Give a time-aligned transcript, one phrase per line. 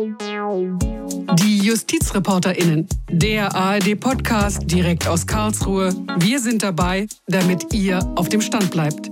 [0.00, 5.92] Die JustizreporterInnen, der ARD-Podcast direkt aus Karlsruhe.
[6.18, 9.10] Wir sind dabei, damit ihr auf dem Stand bleibt.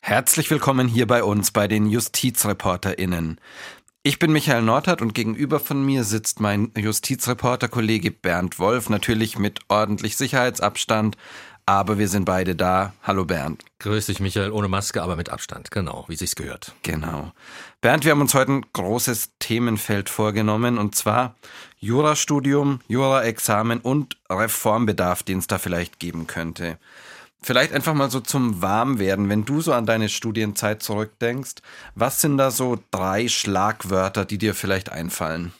[0.00, 3.38] Herzlich willkommen hier bei uns bei den JustizreporterInnen.
[4.02, 9.60] Ich bin Michael Nordhardt und gegenüber von mir sitzt mein Justizreporter-Kollege Bernd Wolf, natürlich mit
[9.68, 11.18] ordentlich Sicherheitsabstand,
[11.66, 12.94] aber wir sind beide da.
[13.02, 13.62] Hallo Bernd.
[13.78, 16.72] Grüß dich Michael, ohne Maske, aber mit Abstand, genau, wie sich's gehört.
[16.82, 17.32] Genau.
[17.82, 21.34] Bernd, wir haben uns heute ein großes Themenfeld vorgenommen und zwar
[21.78, 26.78] Jurastudium, Juraexamen und Reformbedarf, den es da vielleicht geben könnte.
[27.42, 31.54] Vielleicht einfach mal so zum Warmwerden, wenn du so an deine Studienzeit zurückdenkst,
[31.94, 35.52] was sind da so drei Schlagwörter, die dir vielleicht einfallen?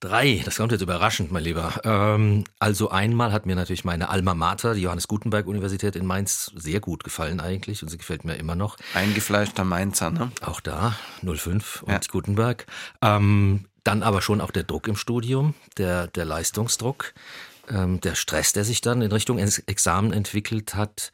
[0.00, 1.80] Drei, das kommt jetzt überraschend, mein Lieber.
[1.84, 6.50] Ähm, also einmal hat mir natürlich meine Alma Mater, die Johannes Gutenberg Universität in Mainz,
[6.56, 8.76] sehr gut gefallen eigentlich und sie gefällt mir immer noch.
[8.94, 10.32] Eingefleischter Mainzer, ne?
[10.40, 12.00] Auch da, 05 und ja.
[12.10, 12.66] Gutenberg.
[13.02, 17.14] Ähm, dann aber schon auch der Druck im Studium, der, der Leistungsdruck
[17.70, 21.12] ähm, der Stress, der sich dann in Richtung Examen entwickelt hat,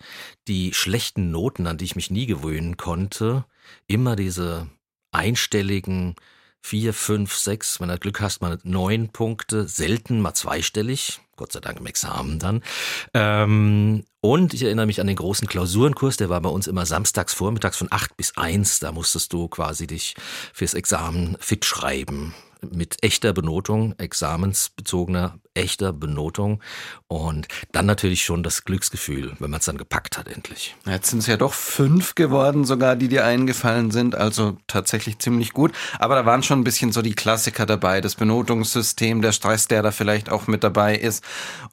[0.49, 3.45] die schlechten Noten, an die ich mich nie gewöhnen konnte,
[3.87, 4.69] immer diese
[5.13, 6.17] einstelligen
[6.67, 11.61] vier, fünf, sechs, wenn du Glück hast, mal neun Punkte, selten mal zweistellig, Gott sei
[11.61, 12.63] Dank im Examen dann.
[13.15, 17.35] Ähm, und ich erinnere mich an den großen Klausurenkurs, der war bei uns immer samstags
[17.35, 18.81] vormittags von acht bis eins.
[18.81, 20.17] Da musstest du quasi dich
[20.53, 26.61] fürs Examen fit schreiben mit echter Benotung, examensbezogener echter Benotung
[27.09, 30.77] und dann natürlich schon das Glücksgefühl, wenn man es dann gepackt hat endlich.
[30.87, 35.53] Jetzt sind es ja doch fünf geworden, sogar die dir eingefallen sind, also tatsächlich ziemlich
[35.53, 35.73] gut.
[35.99, 39.83] Aber da waren schon ein bisschen so die Klassiker dabei, das Benotungssystem, der Stress, der
[39.83, 41.25] da vielleicht auch mit dabei ist.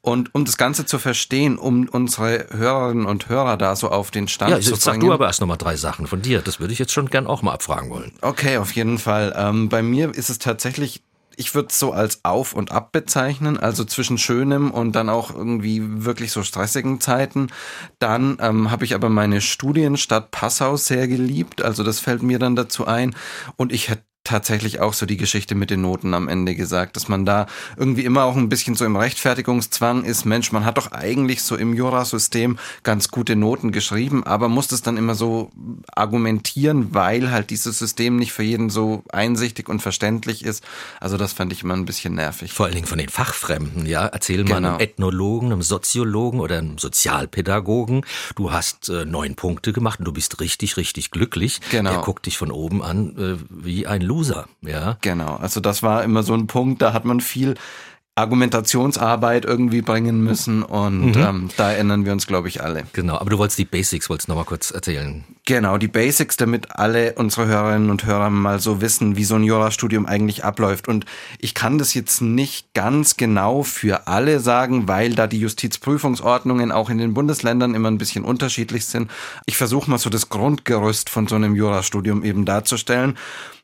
[0.02, 4.28] Und um das Ganze zu verstehen, um unsere Hörerinnen und Hörer da so auf den
[4.28, 4.82] Stand ja, zu bringen.
[4.82, 6.42] Sag du aber erst nochmal drei Sachen von dir.
[6.42, 8.14] Das würde ich jetzt schon gern auch mal abfragen wollen.
[8.22, 9.34] Okay, auf jeden Fall.
[9.36, 10.73] Ähm, bei mir ist es tatsächlich
[11.36, 15.34] ich würde es so als Auf und Ab bezeichnen, also zwischen schönem und dann auch
[15.34, 17.48] irgendwie wirklich so stressigen Zeiten.
[18.00, 22.56] Dann ähm, habe ich aber meine Studienstadt Passau sehr geliebt, also das fällt mir dann
[22.56, 23.16] dazu ein.
[23.56, 27.08] Und ich hätte tatsächlich auch so die Geschichte mit den Noten am Ende gesagt, dass
[27.08, 27.46] man da
[27.78, 30.26] irgendwie immer auch ein bisschen so im Rechtfertigungszwang ist.
[30.26, 34.82] Mensch, man hat doch eigentlich so im Jurasystem ganz gute Noten geschrieben, aber muss das
[34.82, 35.52] dann immer so
[35.94, 40.64] argumentieren, weil halt dieses System nicht für jeden so einsichtig und verständlich ist.
[41.00, 42.54] Also das fand ich immer ein bisschen nervig.
[42.54, 44.06] Vor allen Dingen von den Fachfremden, ja.
[44.08, 44.70] Erzähl mal genau.
[44.70, 50.14] einem Ethnologen, einem Soziologen oder einem Sozialpädagogen, du hast äh, neun Punkte gemacht und du
[50.14, 51.60] bist richtig, richtig glücklich.
[51.72, 51.92] Genau.
[51.92, 54.98] Der guckt dich von oben an äh, wie ein Loser, ja.
[55.02, 57.56] Genau, also das war immer so ein Punkt, da hat man viel
[58.16, 61.24] Argumentationsarbeit irgendwie bringen müssen und mhm.
[61.24, 62.84] ähm, da erinnern wir uns, glaube ich, alle.
[62.94, 65.24] Genau, aber du wolltest die Basics, wolltest noch mal kurz erzählen.
[65.48, 69.44] Genau, die Basics, damit alle unsere Hörerinnen und Hörer mal so wissen, wie so ein
[69.44, 70.88] Jurastudium eigentlich abläuft.
[70.88, 71.06] Und
[71.40, 76.92] ich kann das jetzt nicht ganz genau für alle sagen, weil da die Justizprüfungsordnungen auch
[76.92, 79.10] in den Bundesländern immer ein bisschen unterschiedlich sind.
[79.48, 83.18] Ich versuche mal so das Grundgerüst von so einem Jurastudium eben darzustellen.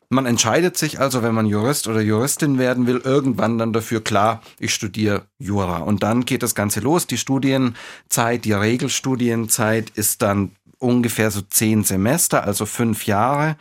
[0.09, 4.41] Man entscheidet sich also, wenn man Jurist oder Juristin werden will, irgendwann dann dafür, klar,
[4.59, 5.77] ich studiere Jura.
[5.77, 7.05] Und dann geht das Ganze los.
[7.05, 13.55] Die Studienzeit, die Regelstudienzeit ist dann ungefähr so zehn Semester, also fünf Jahre.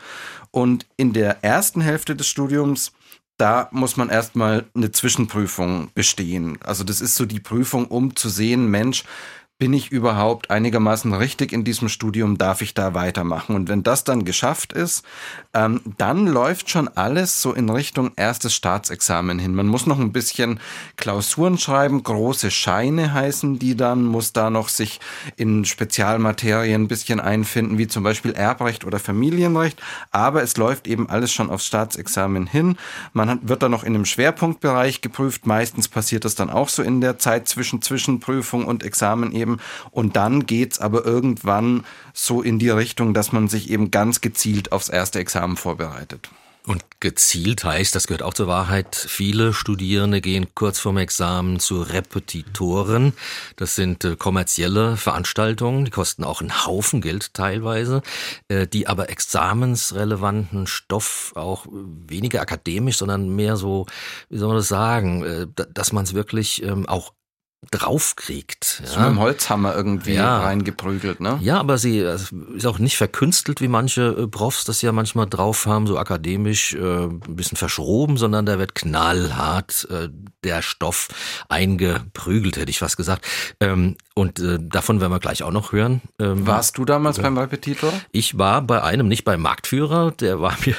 [0.51, 2.93] Und in der ersten Hälfte des Studiums
[3.39, 6.59] da muss man erstmal eine Zwischenprüfung bestehen.
[6.61, 9.05] Also das ist so die Prüfung, um zu sehen, Mensch,
[9.59, 13.57] bin ich überhaupt einigermaßen richtig in diesem Studium, darf ich da weitermachen?
[13.57, 15.05] Und wenn das dann geschafft ist,
[15.53, 19.57] ähm, dann läuft schon alles so in Richtung erstes Staatsexamen hin.
[19.57, 20.61] Man muss noch ein bisschen
[20.97, 25.01] Klausuren schreiben, große Scheine heißen die dann, muss da noch sich
[25.35, 29.83] in Spezialmaterien ein bisschen einfinden, wie zum Beispiel Erbrecht oder Familienrecht.
[30.13, 32.77] Aber es läuft eben alles schon aufs Staatsexamen hin.
[33.13, 35.47] Man hat, wird da noch in einem Schwerpunktbereich geprüft.
[35.47, 39.61] Meistens passiert das dann auch so in der Zeit zwischen Zwischenprüfung und Examen eben geben.
[39.91, 44.73] Und dann geht's aber irgendwann so in die Richtung, dass man sich eben ganz gezielt
[44.73, 46.29] aufs erste Examen vorbereitet.
[46.67, 51.81] Und gezielt heißt, das gehört auch zur Wahrheit, viele Studierende gehen kurz vorm Examen zu
[51.81, 53.15] Repetitoren.
[53.57, 58.03] Das sind äh, kommerzielle Veranstaltungen, die kosten auch einen Haufen Geld teilweise,
[58.49, 63.87] äh, die aber examensrelevanten Stoff auch weniger akademisch, sondern mehr so,
[64.29, 67.15] wie soll man das sagen, äh, dass man es wirklich ähm, auch
[67.71, 68.83] draufkriegt.
[68.85, 68.91] Ja.
[68.91, 70.41] So mit dem Holzhammer irgendwie ja.
[70.41, 71.39] reingeprügelt, ne?
[71.43, 75.67] Ja, aber sie ist auch nicht verkünstelt, wie manche äh, Profs das ja manchmal drauf
[75.67, 80.09] haben, so akademisch äh, ein bisschen verschroben, sondern da wird knallhart äh,
[80.45, 81.09] der Stoff
[81.49, 83.27] eingeprügelt, hätte ich fast gesagt.
[83.61, 86.01] Ähm, und äh, davon werden wir gleich auch noch hören.
[86.21, 87.93] Ähm, Warst du damals beim Repetitor?
[88.13, 90.77] Ich war bei einem, nicht beim Marktführer, der war mir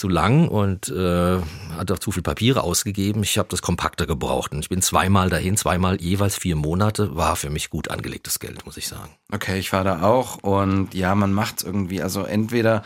[0.00, 1.38] zu lang und äh,
[1.76, 3.22] hat auch zu viel Papiere ausgegeben.
[3.22, 7.36] Ich habe das kompakter gebraucht und ich bin zweimal dahin, zweimal jeweils vier Monate, war
[7.36, 9.10] für mich gut angelegtes Geld, muss ich sagen.
[9.30, 12.00] Okay, ich war da auch und ja, man macht's irgendwie.
[12.00, 12.82] Also entweder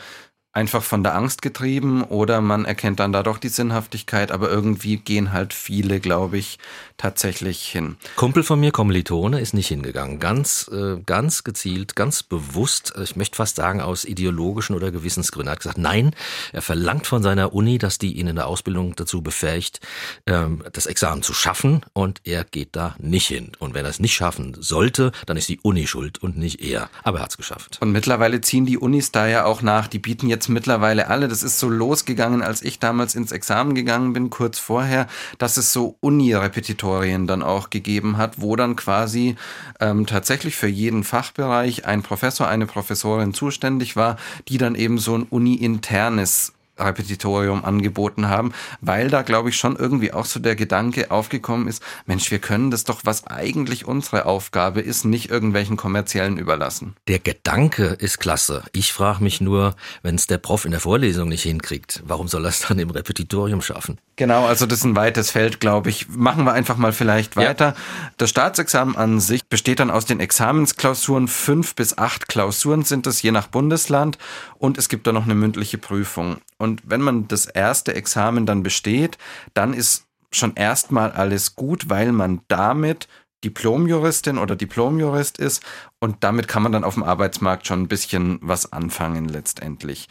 [0.55, 4.97] einfach von der Angst getrieben oder man erkennt dann da doch die Sinnhaftigkeit, aber irgendwie
[4.97, 6.59] gehen halt viele, glaube ich,
[6.97, 7.97] tatsächlich hin.
[8.15, 10.21] Kumpel von mir, Kommilitone, ist nicht hingegangen.
[10.21, 15.49] Ganz, äh, ganz gezielt, ganz bewusst, ich möchte fast sagen, aus ideologischen oder Gewissensgründen.
[15.49, 16.15] Er hat gesagt, nein,
[16.53, 19.81] er verlangt von seiner Uni, dass die ihn in der Ausbildung dazu befähigt,
[20.27, 23.53] ähm, das Examen zu schaffen und er geht da nicht hin.
[23.59, 26.91] Und wenn er es nicht schaffen sollte, dann ist die Uni schuld und nicht er.
[27.03, 27.79] Aber er hat es geschafft.
[27.81, 29.89] Und mittlerweile ziehen die Unis da ja auch nach.
[29.89, 33.75] Die bieten jetzt jetzt mittlerweile alle, das ist so losgegangen, als ich damals ins Examen
[33.75, 35.07] gegangen bin, kurz vorher,
[35.39, 39.37] dass es so Uni-Repetitorien dann auch gegeben hat, wo dann quasi
[39.81, 44.17] ähm, tatsächlich für jeden Fachbereich ein Professor, eine Professorin zuständig war,
[44.49, 50.13] die dann eben so ein uni-internes Repetitorium angeboten haben, weil da, glaube ich, schon irgendwie
[50.13, 54.81] auch so der Gedanke aufgekommen ist, Mensch, wir können das doch, was eigentlich unsere Aufgabe
[54.81, 56.97] ist, nicht irgendwelchen kommerziellen überlassen.
[57.09, 58.63] Der Gedanke ist klasse.
[58.73, 62.45] Ich frage mich nur, wenn es der Prof in der Vorlesung nicht hinkriegt, warum soll
[62.45, 63.99] er es dann im Repetitorium schaffen?
[64.17, 66.09] Genau, also das ist ein weites Feld, glaube ich.
[66.09, 67.65] Machen wir einfach mal vielleicht weiter.
[67.67, 67.75] Ja.
[68.17, 71.27] Das Staatsexamen an sich besteht dann aus den Examensklausuren.
[71.27, 74.19] Fünf bis acht Klausuren sind es, je nach Bundesland.
[74.59, 76.37] Und es gibt da noch eine mündliche Prüfung.
[76.65, 79.19] Und wenn man das erste Examen dann besteht,
[79.53, 83.07] dann ist schon erstmal alles gut, weil man damit
[83.45, 85.63] Diplomjuristin oder Diplomjurist ist
[86.01, 90.09] und damit kann man dann auf dem Arbeitsmarkt schon ein bisschen was anfangen letztendlich.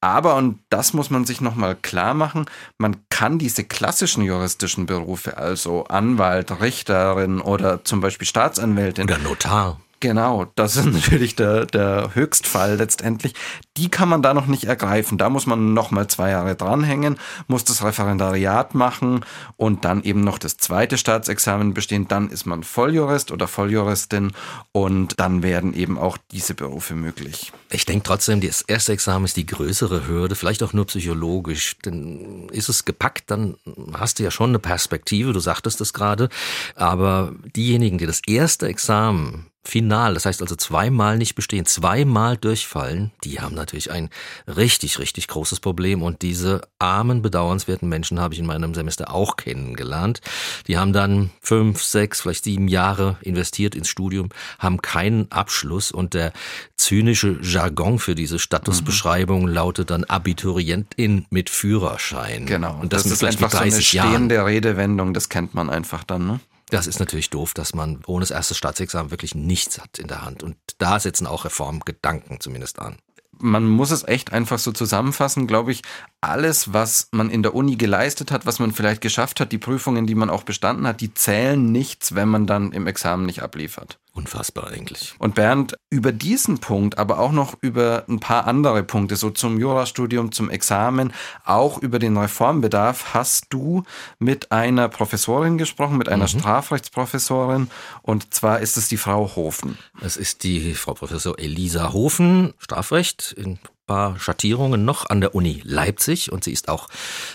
[0.00, 2.46] Aber, und das muss man sich nochmal klar machen,
[2.78, 9.04] man kann diese klassischen juristischen Berufe, also Anwalt, Richterin oder zum Beispiel Staatsanwältin.
[9.04, 9.80] Oder Notar.
[10.00, 13.34] Genau, das ist natürlich der, der Höchstfall letztendlich.
[13.76, 15.18] Die kann man da noch nicht ergreifen.
[15.18, 19.24] Da muss man noch mal zwei Jahre dranhängen, muss das Referendariat machen
[19.56, 22.06] und dann eben noch das zweite Staatsexamen bestehen.
[22.08, 24.32] Dann ist man Volljurist oder Volljuristin
[24.72, 27.52] und dann werden eben auch diese Berufe möglich.
[27.70, 31.76] Ich denke trotzdem, das erste Examen ist die größere Hürde, vielleicht auch nur psychologisch.
[31.84, 33.56] Denn ist es gepackt, dann
[33.94, 36.28] hast du ja schon eine Perspektive, du sagtest es gerade.
[36.76, 43.12] Aber diejenigen, die das erste Examen final, das heißt also zweimal nicht bestehen, zweimal durchfallen,
[43.24, 44.08] die haben natürlich ein
[44.46, 46.02] richtig, richtig großes Problem.
[46.02, 50.20] Und diese armen, bedauernswerten Menschen habe ich in meinem Semester auch kennengelernt.
[50.66, 56.14] Die haben dann fünf, sechs, vielleicht sieben Jahre investiert ins Studium, haben keinen Abschluss und
[56.14, 56.32] der
[56.76, 59.48] zynische Jargon für diese Statusbeschreibung mhm.
[59.48, 62.46] lautet dann Abiturientin mit Führerschein.
[62.46, 62.78] Genau.
[62.80, 64.46] Und das, das ist einfach so eine stehende Jahren.
[64.46, 66.40] Redewendung, das kennt man einfach dann, ne?
[66.70, 70.24] Das ist natürlich doof, dass man ohne das erste Staatsexamen wirklich nichts hat in der
[70.24, 70.42] Hand.
[70.42, 72.98] Und da setzen auch Reformgedanken zumindest an.
[73.40, 75.82] Man muss es echt einfach so zusammenfassen, glaube ich.
[76.20, 80.06] Alles, was man in der Uni geleistet hat, was man vielleicht geschafft hat, die Prüfungen,
[80.06, 83.98] die man auch bestanden hat, die zählen nichts, wenn man dann im Examen nicht abliefert.
[84.14, 85.14] Unfassbar eigentlich.
[85.20, 89.60] Und Bernd, über diesen Punkt, aber auch noch über ein paar andere Punkte, so zum
[89.60, 91.12] Jurastudium, zum Examen,
[91.44, 93.84] auch über den Reformbedarf, hast du
[94.18, 96.40] mit einer Professorin gesprochen, mit einer mhm.
[96.40, 97.70] Strafrechtsprofessorin.
[98.02, 99.78] Und zwar ist es die Frau Hofen.
[100.00, 105.60] Es ist die Frau Professor Elisa Hofen, Strafrecht in paar Schattierungen noch an der Uni
[105.64, 106.88] Leipzig und sie ist auch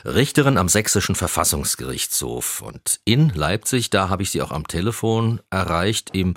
[0.05, 2.61] Richterin am Sächsischen Verfassungsgerichtshof.
[2.61, 6.35] Und in Leipzig, da habe ich sie auch am Telefon erreicht, im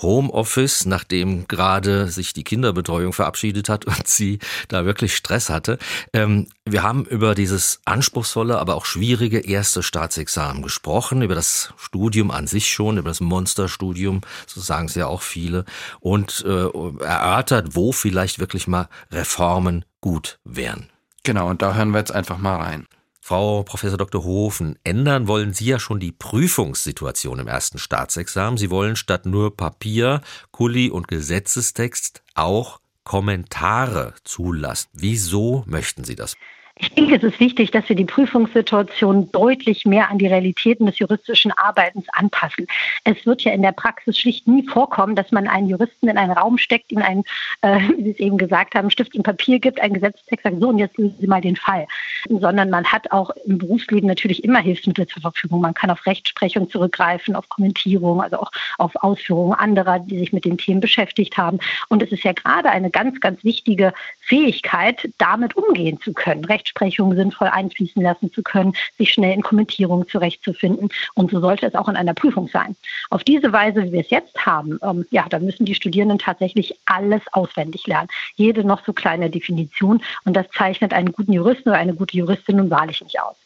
[0.00, 4.38] Homeoffice, nachdem gerade sich die Kinderbetreuung verabschiedet hat und sie
[4.68, 5.78] da wirklich Stress hatte.
[6.12, 12.30] Ähm, wir haben über dieses anspruchsvolle, aber auch schwierige erste Staatsexamen gesprochen, über das Studium
[12.30, 15.64] an sich schon, über das Monsterstudium, so sagen es ja auch viele,
[16.00, 20.90] und äh, erörtert, wo vielleicht wirklich mal Reformen gut wären.
[21.24, 22.86] Genau, und da hören wir jetzt einfach mal rein.
[23.28, 24.24] Frau Professor Dr.
[24.24, 28.56] Hofen, ändern wollen Sie ja schon die Prüfungssituation im ersten Staatsexamen.
[28.56, 34.88] Sie wollen statt nur Papier, Kuli und Gesetzestext auch Kommentare zulassen.
[34.94, 36.36] Wieso möchten Sie das?
[36.80, 41.00] Ich denke, es ist wichtig, dass wir die Prüfungssituation deutlich mehr an die Realitäten des
[41.00, 42.68] juristischen Arbeitens anpassen.
[43.02, 46.30] Es wird ja in der Praxis schlicht nie vorkommen, dass man einen Juristen in einen
[46.30, 47.24] Raum steckt, ihm einen,
[47.62, 50.68] äh, wie Sie es eben gesagt haben, Stift und Papier gibt, einen Gesetzestext sagt, so
[50.68, 51.88] und jetzt lösen Sie mal den Fall.
[52.28, 55.60] Sondern man hat auch im Berufsleben natürlich immer Hilfsmittel zur Verfügung.
[55.60, 60.44] Man kann auf Rechtsprechung zurückgreifen, auf Kommentierung, also auch auf Ausführungen anderer, die sich mit
[60.44, 61.58] den Themen beschäftigt haben.
[61.88, 66.44] Und es ist ja gerade eine ganz, ganz wichtige Fähigkeit, damit umgehen zu können.
[66.44, 70.88] Recht Rechtsprechung sinnvoll einfließen lassen zu können, sich schnell in Kommentierungen zurechtzufinden.
[71.14, 72.76] Und so sollte es auch in einer Prüfung sein.
[73.10, 76.78] Auf diese Weise, wie wir es jetzt haben, ähm, ja, da müssen die Studierenden tatsächlich
[76.84, 78.08] alles auswendig lernen.
[78.36, 80.02] Jede noch so kleine Definition.
[80.24, 83.36] Und das zeichnet einen guten Juristen oder eine gute Juristin nun wahrlich nicht aus.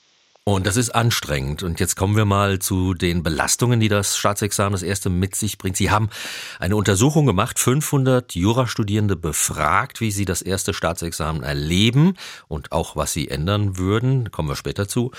[0.45, 1.63] Und das ist anstrengend.
[1.63, 5.57] Und jetzt kommen wir mal zu den Belastungen, die das Staatsexamen das erste mit sich
[5.57, 5.77] bringt.
[5.77, 6.11] Sie haben
[6.59, 12.15] eine Untersuchung gemacht, 500 Jurastudierende befragt, wie sie das erste Staatsexamen erleben
[12.49, 14.33] und auch was sie ändern würden.
[14.33, 15.13] Kommen wir später zu.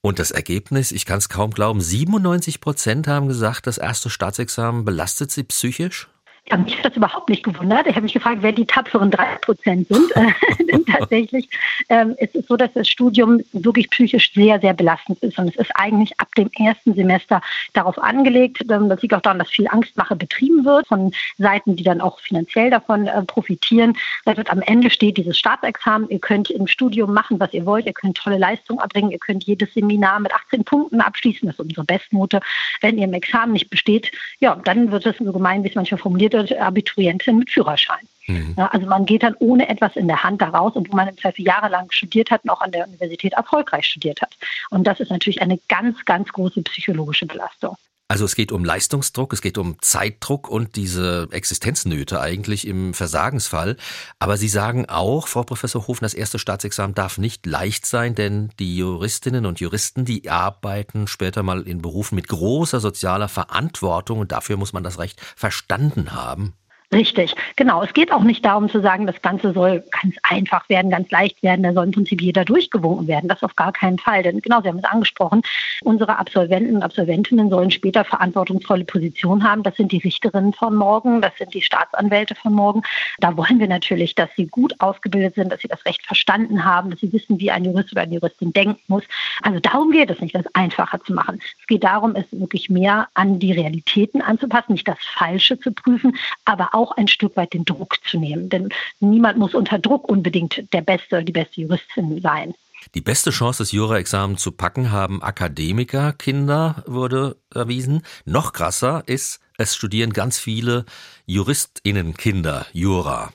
[0.00, 4.84] Und das Ergebnis, ich kann es kaum glauben, 97 Prozent haben gesagt, das erste Staatsexamen
[4.84, 6.08] belastet sie psychisch.
[6.50, 7.86] Ja, mich hat das überhaupt nicht gewundert.
[7.86, 10.10] Ich habe mich gefragt, wer die tapferen drei Prozent sind.
[10.70, 11.48] Denn tatsächlich
[11.88, 15.38] ähm, es ist so, dass das Studium wirklich psychisch sehr, sehr belastend ist.
[15.38, 17.42] Und es ist eigentlich ab dem ersten Semester
[17.74, 18.64] darauf angelegt.
[18.70, 22.18] Ähm, das liegt auch daran, dass viel Angstmache betrieben wird von Seiten, die dann auch
[22.20, 23.96] finanziell davon äh, profitieren.
[24.24, 26.08] Da wird am Ende steht dieses Staatsexamen.
[26.08, 27.86] Ihr könnt im Studium machen, was ihr wollt.
[27.86, 29.10] Ihr könnt tolle Leistungen erbringen.
[29.10, 31.46] Ihr könnt jedes Seminar mit 18 Punkten abschließen.
[31.46, 32.40] Das ist unsere Bestnote.
[32.80, 35.98] Wenn ihr im Examen nicht besteht, ja, dann wird es so gemein, wie es manchmal
[35.98, 38.06] formuliert wird, Abiturientin mit Führerschein.
[38.26, 38.54] Mhm.
[38.56, 41.44] Also man geht dann ohne etwas in der Hand da raus, obwohl man im Zweifel
[41.44, 44.36] jahrelang studiert hat und auch an der Universität erfolgreich studiert hat.
[44.70, 47.76] Und das ist natürlich eine ganz, ganz große psychologische Belastung.
[48.10, 53.76] Also es geht um Leistungsdruck, es geht um Zeitdruck und diese Existenznöte eigentlich im Versagensfall.
[54.18, 58.48] Aber Sie sagen auch, Frau Professor Hofen, das erste Staatsexamen darf nicht leicht sein, denn
[58.58, 64.32] die Juristinnen und Juristen, die arbeiten später mal in Berufen mit großer sozialer Verantwortung und
[64.32, 66.54] dafür muss man das Recht verstanden haben.
[66.90, 67.82] Richtig, genau.
[67.82, 71.42] Es geht auch nicht darum zu sagen, das Ganze soll ganz einfach werden, ganz leicht
[71.42, 73.28] werden, da soll im Prinzip jeder durchgewunken werden.
[73.28, 74.22] Das auf gar keinen Fall.
[74.22, 75.42] Denn genau, Sie haben es angesprochen,
[75.82, 79.62] unsere Absolventen und Absolventinnen sollen später verantwortungsvolle Positionen haben.
[79.64, 82.80] Das sind die Richterinnen von morgen, das sind die Staatsanwälte von morgen.
[83.18, 86.90] Da wollen wir natürlich, dass sie gut ausgebildet sind, dass sie das Recht verstanden haben,
[86.90, 89.04] dass sie wissen, wie ein Jurist oder eine Juristin denken muss.
[89.42, 91.38] Also darum geht es nicht, das einfacher zu machen.
[91.60, 96.16] Es geht darum, es wirklich mehr an die Realitäten anzupassen, nicht das Falsche zu prüfen,
[96.46, 98.48] aber auch auch ein Stück weit den Druck zu nehmen.
[98.48, 98.70] Denn
[99.00, 102.54] niemand muss unter Druck unbedingt der beste, die beste Juristin sein.
[102.94, 108.02] Die beste Chance, das Jura-Examen zu packen, haben Akademikerkinder, wurde erwiesen.
[108.24, 110.84] Noch krasser ist, es studieren ganz viele
[111.26, 113.32] JuristInnenkinder Jura.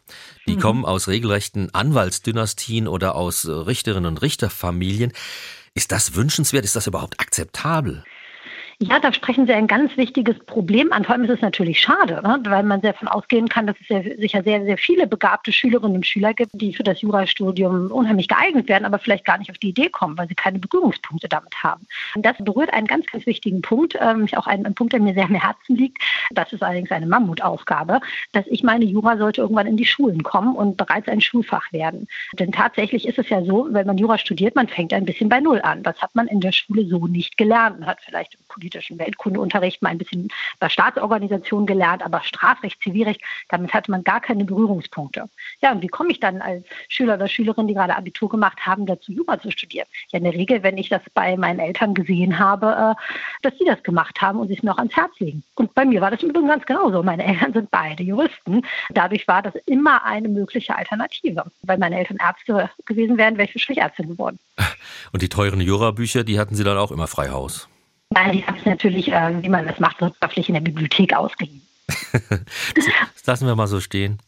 [0.47, 0.59] Die mhm.
[0.59, 5.11] kommen aus regelrechten Anwaltsdynastien oder aus Richterinnen und Richterfamilien.
[5.73, 6.63] Ist das wünschenswert?
[6.63, 8.03] Ist das überhaupt akzeptabel?
[8.85, 11.05] Ja, da sprechen Sie ein ganz wichtiges Problem an.
[11.05, 12.39] Vor allem ist es natürlich schade, ne?
[12.43, 15.95] weil man sehr davon ausgehen kann, dass es sehr, sicher sehr, sehr viele begabte Schülerinnen
[15.95, 19.57] und Schüler gibt, die für das Jurastudium unheimlich geeignet werden, aber vielleicht gar nicht auf
[19.57, 21.87] die Idee kommen, weil sie keine Berührungspunkte damit haben.
[22.13, 25.13] Und das berührt einen ganz, ganz wichtigen Punkt, ähm, auch einen, einen, Punkt, der mir
[25.13, 25.99] sehr am Herzen liegt.
[26.31, 28.01] Das ist allerdings eine Mammutaufgabe,
[28.33, 32.05] dass ich meine, Jura sollte irgendwann in die Schulen kommen und bereits ein Schulfach werden.
[32.37, 35.39] Denn tatsächlich ist es ja so, wenn man Jura studiert, man fängt ein bisschen bei
[35.39, 35.83] Null an.
[35.83, 37.79] Das hat man in der Schule so nicht gelernt.
[37.79, 43.73] Man hat vielleicht politischen Weltkundeunterricht mal ein bisschen über Staatsorganisation gelernt, aber Strafrecht, Zivilrecht, damit
[43.73, 45.29] hatte man gar keine Berührungspunkte.
[45.61, 48.85] Ja, und wie komme ich dann als Schüler oder Schülerin, die gerade Abitur gemacht haben,
[48.85, 49.87] dazu, Jura zu studieren?
[50.11, 53.03] Ja, in der Regel, wenn ich das bei meinen Eltern gesehen habe, äh,
[53.41, 55.43] dass sie das gemacht haben und sie es mir auch ans Herz legen.
[55.55, 57.03] Und bei mir war das im Übrigen ganz genauso.
[57.03, 58.61] Meine Eltern sind beide Juristen.
[58.91, 61.43] Dadurch war das immer eine mögliche Alternative.
[61.63, 64.39] Weil meine Eltern Ärzte gewesen wären, wäre ich Ärztin geworden.
[65.11, 67.67] Und die teuren Jurabücher, die hatten Sie dann auch immer frei Haus?
[68.13, 71.61] Nein, die habe ich natürlich, äh, wie man das macht, wirtschaftlich in der Bibliothek ausgeliehen.
[72.75, 74.19] das lassen wir mal so stehen.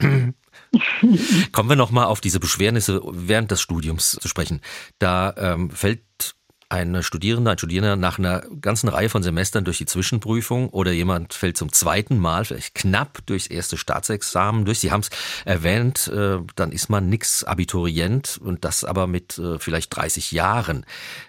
[1.51, 4.62] Kommen wir nochmal auf diese Beschwernisse während des Studiums zu sprechen.
[5.00, 6.36] Da ähm, fällt
[6.70, 11.34] ein Studierender, ein Studierender nach einer ganzen Reihe von Semestern durch die Zwischenprüfung oder jemand
[11.34, 14.80] fällt zum zweiten Mal, vielleicht knapp durchs erste Staatsexamen durch.
[14.80, 15.10] Sie haben es
[15.46, 20.86] erwähnt, äh, dann ist man nix Abiturient und das aber mit äh, vielleicht 30 Jahren.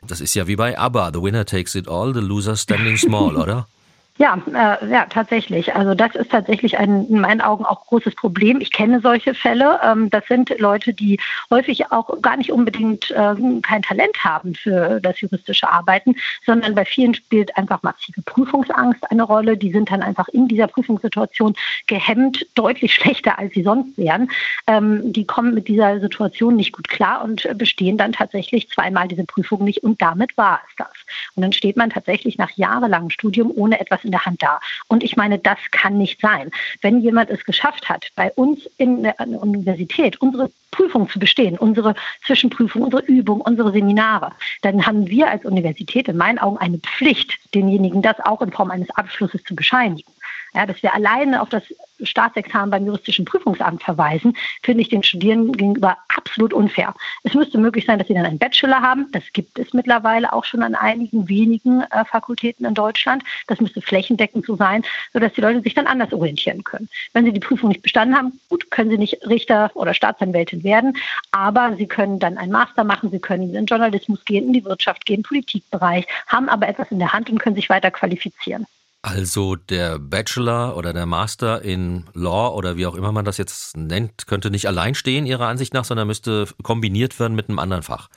[0.07, 3.37] Das ist ja wie bei ABBA, the winner takes it all, the loser standing small,
[3.37, 3.69] oder?
[4.19, 5.75] Ja, äh, ja, tatsächlich.
[5.75, 8.63] Also das ist tatsächlich ein in meinen Augen auch großes Problem.
[8.63, 9.79] Ich kenne solche Fälle.
[9.85, 11.21] Ähm, das sind Leute, die
[11.51, 16.87] häufig auch gar nicht unbedingt äh, kein Talent haben für das juristische Arbeiten, sondern bei
[16.87, 19.59] vielen spielt einfach massive Prüfungsangst eine Rolle.
[19.59, 21.55] Die sind dann einfach in dieser Prüfungssituation
[21.87, 24.31] gehemmt, deutlich schlechter als sie sonst wären.
[24.67, 29.25] Ähm, die kommen mit dieser Situation nicht gut klar und bestehen dann tatsächlich zweimal diese
[29.25, 30.93] Prüfung nicht und damit war es das.
[31.35, 34.61] Und dann steht man tatsächlich nach jahrelangem Studium ohne etwas in der Hand da.
[34.89, 36.51] Und ich meine, das kann nicht sein.
[36.81, 41.95] Wenn jemand es geschafft hat, bei uns in der Universität unsere Prüfung zu bestehen, unsere
[42.27, 44.33] Zwischenprüfung, unsere Übung, unsere Seminare,
[44.63, 48.71] dann haben wir als Universität in meinen Augen eine Pflicht, denjenigen das auch in Form
[48.71, 50.11] eines Abschlusses zu bescheinigen.
[50.57, 51.63] Ja, dass wir alleine auf das
[52.01, 56.95] Staatsexamen beim juristischen Prüfungsamt verweisen, finde ich den Studierenden gegenüber absolut unfair.
[57.25, 59.07] Es müsste möglich sein, dass sie dann einen Bachelor haben.
[59.13, 63.23] Das gibt es mittlerweile auch schon an einigen wenigen äh, Fakultäten in Deutschland.
[63.49, 64.83] Das müsste flächendeckend so sein,
[65.13, 66.89] sodass die Leute sich dann anders orientieren können.
[67.13, 70.97] Wenn sie die Prüfung nicht bestanden haben, gut, können sie nicht Richter oder Staatsanwältin werden,
[71.33, 74.65] aber sie können dann einen Master machen, sie können in den Journalismus gehen, in die
[74.65, 78.67] Wirtschaft gehen, Politikbereich, haben aber etwas in der Hand und können sich weiter qualifizieren.
[79.07, 83.77] Also der Bachelor oder der Master in Law oder wie auch immer man das jetzt
[83.77, 87.85] nennt, könnte nicht allein stehen Ihrer Ansicht nach, sondern müsste kombiniert werden mit einem anderen
[87.85, 88.09] Fach.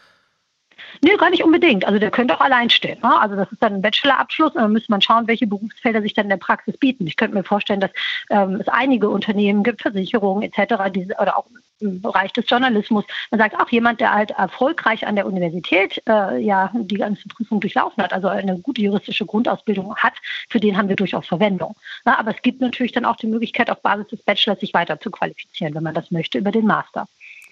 [1.03, 1.85] Nee, gar nicht unbedingt.
[1.85, 2.97] Also der könnte auch allein stehen.
[3.03, 3.21] Ne?
[3.21, 6.25] Also das ist dann ein Bachelorabschluss und dann müsste man schauen, welche Berufsfelder sich dann
[6.25, 7.05] in der Praxis bieten.
[7.05, 7.91] Ich könnte mir vorstellen, dass
[8.31, 11.45] ähm, es einige Unternehmen gibt, Versicherungen etc., die, oder auch
[11.79, 13.05] Bereich des Journalismus.
[13.31, 17.59] Man sagt auch jemand, der halt erfolgreich an der Universität äh, ja die ganze Prüfung
[17.59, 20.13] durchlaufen hat, also eine gute juristische Grundausbildung hat,
[20.49, 21.75] für den haben wir durchaus Verwendung.
[22.05, 24.99] Ja, aber es gibt natürlich dann auch die Möglichkeit, auf Basis des Bachelors sich weiter
[24.99, 27.07] zu qualifizieren, wenn man das möchte, über den Master.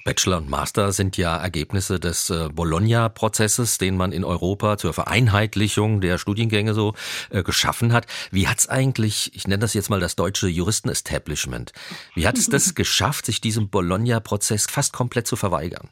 [0.07, 5.99] Bachelor und Master sind ja Ergebnisse des äh, Bologna-Prozesses, den man in Europa zur Vereinheitlichung
[5.99, 6.93] der Studiengänge so
[7.29, 8.05] äh, geschaffen hat.
[8.31, 11.73] Wie hat es eigentlich, ich nenne das jetzt mal das deutsche Juristen-Establishment,
[12.15, 15.89] wie hat es das geschafft, sich diesem Bologna-Prozess fast komplett zu verweigern?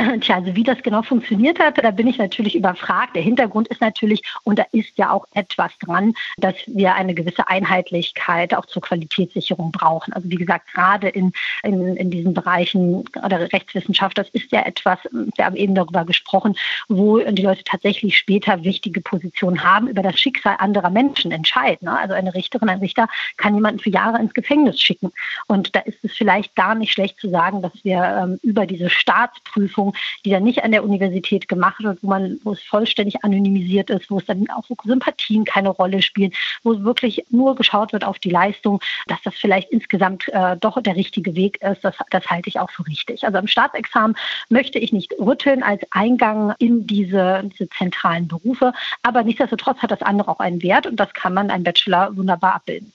[0.20, 3.16] Tja, also wie das genau funktioniert hat, da bin ich natürlich überfragt.
[3.16, 7.48] Der Hintergrund ist natürlich, und da ist ja auch etwas dran, dass wir eine gewisse
[7.48, 10.12] Einheitlichkeit auch zur Qualitätssicherung brauchen.
[10.12, 14.98] Also wie gesagt, gerade in, in, in diesen Bereichen der Rechtswissenschaft, das ist ja etwas,
[15.12, 16.56] wir haben eben darüber gesprochen,
[16.88, 21.86] wo die Leute tatsächlich später wichtige Positionen haben, über das Schicksal anderer Menschen entscheiden.
[21.86, 21.98] Ne?
[21.98, 25.12] Also eine Richterin, ein Richter kann jemanden für Jahre ins Gefängnis schicken.
[25.46, 28.88] Und da ist es vielleicht gar nicht schlecht zu sagen, dass wir ähm, über diese
[28.88, 29.89] Staatsprüfung
[30.24, 34.10] die dann nicht an der Universität gemacht wird, wo man, wo es vollständig anonymisiert ist,
[34.10, 36.32] wo es dann auch Sympathien keine Rolle spielen,
[36.62, 40.80] wo es wirklich nur geschaut wird auf die Leistung, dass das vielleicht insgesamt äh, doch
[40.82, 43.24] der richtige Weg ist, das, das halte ich auch für richtig.
[43.24, 44.16] Also am Staatsexamen
[44.48, 50.02] möchte ich nicht rütteln als Eingang in diese, diese zentralen Berufe, aber nichtsdestotrotz hat das
[50.02, 52.92] andere auch einen Wert und das kann man ein Bachelor wunderbar abbilden.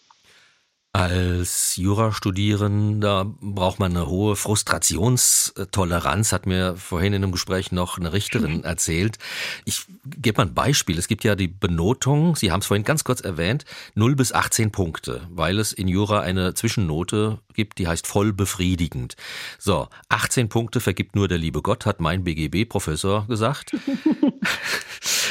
[0.95, 8.13] Als Jurastudierender braucht man eine hohe Frustrationstoleranz, hat mir vorhin in einem Gespräch noch eine
[8.13, 9.17] Richterin erzählt.
[9.65, 10.97] Ich gebe mal ein Beispiel.
[10.97, 14.71] Es gibt ja die Benotung, Sie haben es vorhin ganz kurz erwähnt, 0 bis 18
[14.71, 19.17] Punkte, weil es in Jura eine Zwischennote gibt, die heißt voll befriedigend.
[19.59, 23.75] So, 18 Punkte vergibt nur der liebe Gott, hat mein BGB-Professor gesagt.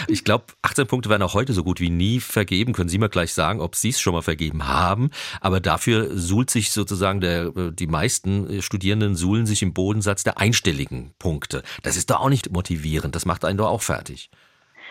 [0.09, 2.73] Ich glaube, 18 Punkte werden auch heute so gut wie nie vergeben.
[2.73, 5.11] Können Sie mir gleich sagen, ob Sie es schon mal vergeben haben.
[5.41, 11.13] Aber dafür suhlt sich sozusagen der, die meisten Studierenden suhlen sich im Bodensatz der einstelligen
[11.19, 11.63] Punkte.
[11.83, 13.15] Das ist doch auch nicht motivierend.
[13.15, 14.31] Das macht einen doch auch fertig.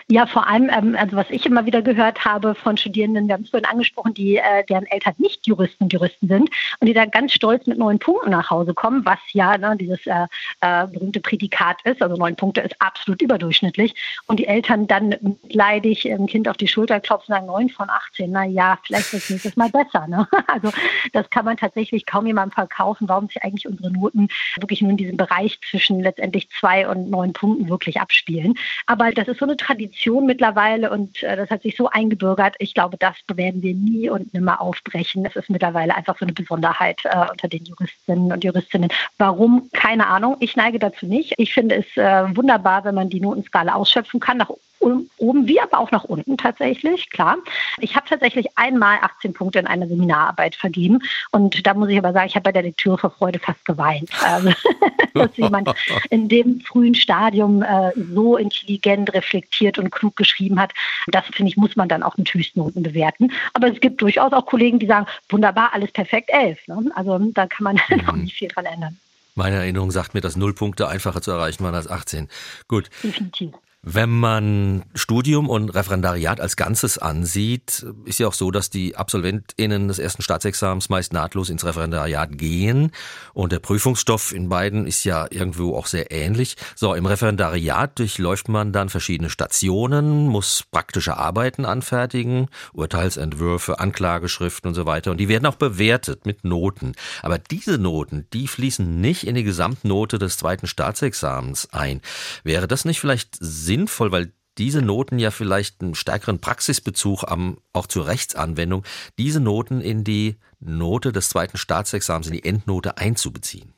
[0.09, 3.43] Ja, vor allem, ähm, also was ich immer wieder gehört habe von Studierenden, wir haben
[3.43, 7.09] es vorhin angesprochen, die, äh, deren Eltern nicht Juristen und Juristen sind und die dann
[7.11, 10.27] ganz stolz mit neun Punkten nach Hause kommen, was ja ne, dieses äh,
[10.61, 12.01] äh, berühmte Prädikat ist.
[12.01, 13.95] Also neun Punkte ist absolut überdurchschnittlich.
[14.27, 17.89] Und die Eltern dann leidig ein Kind auf die Schulter klopfen und sagen, neun von
[17.89, 20.07] 18, na ja, vielleicht es nächstes Mal besser.
[20.07, 20.27] Ne?
[20.47, 20.71] Also
[21.13, 24.27] das kann man tatsächlich kaum jemandem verkaufen, warum sich eigentlich unsere Noten
[24.59, 28.55] wirklich nur in diesem Bereich zwischen letztendlich zwei und neun Punkten wirklich abspielen.
[28.85, 32.55] Aber das ist so eine Tradition Tradition mittlerweile und äh, das hat sich so eingebürgert.
[32.59, 35.23] Ich glaube, das werden wir nie und nimmer aufbrechen.
[35.23, 38.89] Das ist mittlerweile einfach so eine Besonderheit äh, unter den Juristinnen und Juristinnen.
[39.17, 39.69] Warum?
[39.73, 40.37] Keine Ahnung.
[40.39, 41.33] Ich neige dazu nicht.
[41.37, 44.49] Ich finde es äh, wunderbar, wenn man die Notenskala ausschöpfen kann, nach
[44.83, 47.37] oben wie aber auch nach unten tatsächlich, klar.
[47.79, 50.99] Ich habe tatsächlich einmal 18 Punkte in einer Seminararbeit vergeben
[51.31, 54.09] und da muss ich aber sagen, ich habe bei der Lektüre vor Freude fast geweint.
[54.23, 54.51] Also,
[55.13, 55.73] dass jemand
[56.09, 60.73] in dem frühen Stadium äh, so intelligent, reflektiert und klug geschrieben hat,
[61.07, 63.31] das finde ich, muss man dann auch mit Höchstnoten bewerten.
[63.53, 66.67] Aber es gibt durchaus auch Kollegen, die sagen, wunderbar, alles perfekt, elf.
[66.67, 66.91] Ne?
[66.95, 68.09] Also da kann man mhm.
[68.09, 68.97] auch nicht viel dran ändern.
[69.35, 72.29] Meine Erinnerung sagt mir, dass null Punkte einfacher zu erreichen waren als 18.
[72.67, 72.89] Gut.
[73.01, 73.53] Definitiv.
[73.85, 79.89] Wenn man Studium und Referendariat als Ganzes ansieht, ist ja auch so, dass die AbsolventInnen
[79.89, 82.91] des ersten Staatsexamens meist nahtlos ins Referendariat gehen.
[83.33, 86.55] Und der Prüfungsstoff in beiden ist ja irgendwo auch sehr ähnlich.
[86.75, 94.75] So, im Referendariat durchläuft man dann verschiedene Stationen, muss praktische Arbeiten anfertigen, Urteilsentwürfe, Anklageschriften und
[94.75, 95.11] so weiter.
[95.11, 96.93] Und die werden auch bewertet mit Noten.
[97.21, 101.99] Aber diese Noten, die fließen nicht in die Gesamtnote des zweiten Staatsexamens ein.
[102.45, 103.72] Wäre das nicht vielleicht sinnvoll,
[104.11, 108.83] weil diese Noten ja vielleicht einen stärkeren Praxisbezug haben, auch zur Rechtsanwendung,
[109.17, 113.73] diese Noten in die Note des zweiten Staatsexamens, in die Endnote einzubeziehen?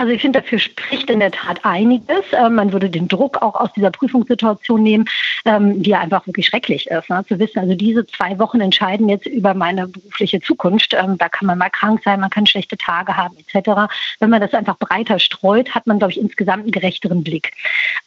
[0.00, 2.24] Also ich finde, dafür spricht in der Tat einiges.
[2.32, 5.04] Ähm, man würde den Druck auch aus dieser Prüfungssituation nehmen,
[5.44, 7.10] ähm, die ja einfach wirklich schrecklich ist.
[7.10, 7.22] Ne?
[7.28, 10.94] Zu wissen, also diese zwei Wochen entscheiden jetzt über meine berufliche Zukunft.
[10.94, 13.92] Ähm, da kann man mal krank sein, man kann schlechte Tage haben etc.
[14.20, 17.52] Wenn man das einfach breiter streut, hat man, glaube ich, insgesamt einen gerechteren Blick.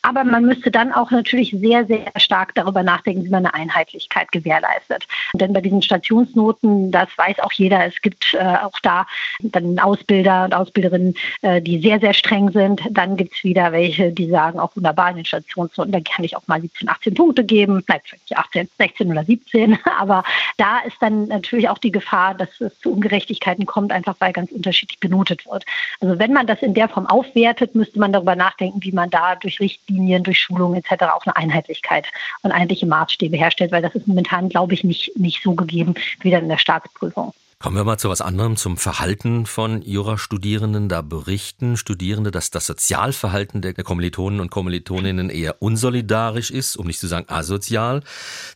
[0.02, 4.32] Aber man müsste dann auch natürlich sehr, sehr stark darüber nachdenken, wie man eine Einheitlichkeit
[4.32, 5.06] gewährleistet.
[5.36, 9.06] Denn bei diesen Stationsnoten, das weiß auch jeder, es gibt äh, auch da
[9.44, 12.82] dann Ausbilder und Ausbilderinnen, äh, die sehr, sehr streng sind.
[12.90, 16.36] Dann gibt es wieder welche, die sagen, auch wunderbar in den Stationsnoten, da kann ich
[16.36, 17.84] auch mal 17, 18 Punkte geben.
[17.88, 19.78] Nein, vielleicht nicht 18, 16 oder 17.
[20.00, 20.24] Aber
[20.58, 24.52] da ist dann natürlich auch die Gefahr, dass es zu Ungerechtigkeiten kommt, einfach weil ganz
[24.52, 25.66] unterschiedlich benotet wird.
[26.00, 29.36] Also wenn man das in der Form aufwertet, müsste man darüber nachdenken, wie man da
[29.36, 31.04] durch Richtlinien, durch Schulungen etc.
[31.14, 32.08] auch eine Einheitlichkeit
[32.42, 36.32] und einheitliche Maßstäbe herstellt, weil das ist momentan, glaube ich, nicht, nicht so gegeben wie
[36.32, 37.34] dann in der Staatsprüfung.
[37.64, 40.90] Kommen wir mal zu was anderem, zum Verhalten von Jurastudierenden.
[40.90, 47.00] Da berichten Studierende, dass das Sozialverhalten der Kommilitonen und Kommilitoninnen eher unsolidarisch ist, um nicht
[47.00, 48.04] zu sagen asozial.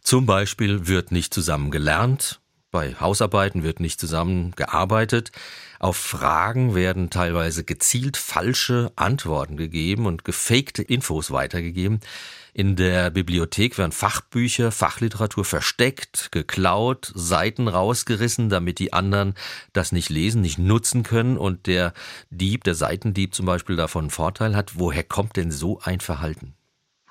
[0.01, 2.41] Zum Beispiel wird nicht zusammen gelernt,
[2.71, 5.31] bei Hausarbeiten wird nicht zusammen gearbeitet.
[5.79, 11.99] Auf Fragen werden teilweise gezielt falsche Antworten gegeben und gefakte Infos weitergegeben.
[12.53, 19.35] In der Bibliothek werden Fachbücher, Fachliteratur versteckt, geklaut, Seiten rausgerissen, damit die anderen
[19.73, 21.93] das nicht lesen, nicht nutzen können und der
[22.31, 24.79] Dieb, der Seitendieb zum Beispiel davon einen Vorteil hat.
[24.79, 26.56] Woher kommt denn so ein Verhalten?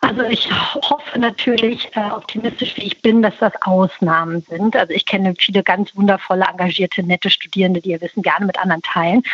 [0.06, 4.76] Also ich hoffe natürlich, äh, optimistisch wie ich bin, dass das Ausnahmen sind.
[4.76, 8.82] Also ich kenne viele ganz wundervolle, engagierte, nette Studierende, die ihr Wissen gerne mit anderen
[8.82, 9.24] teilen.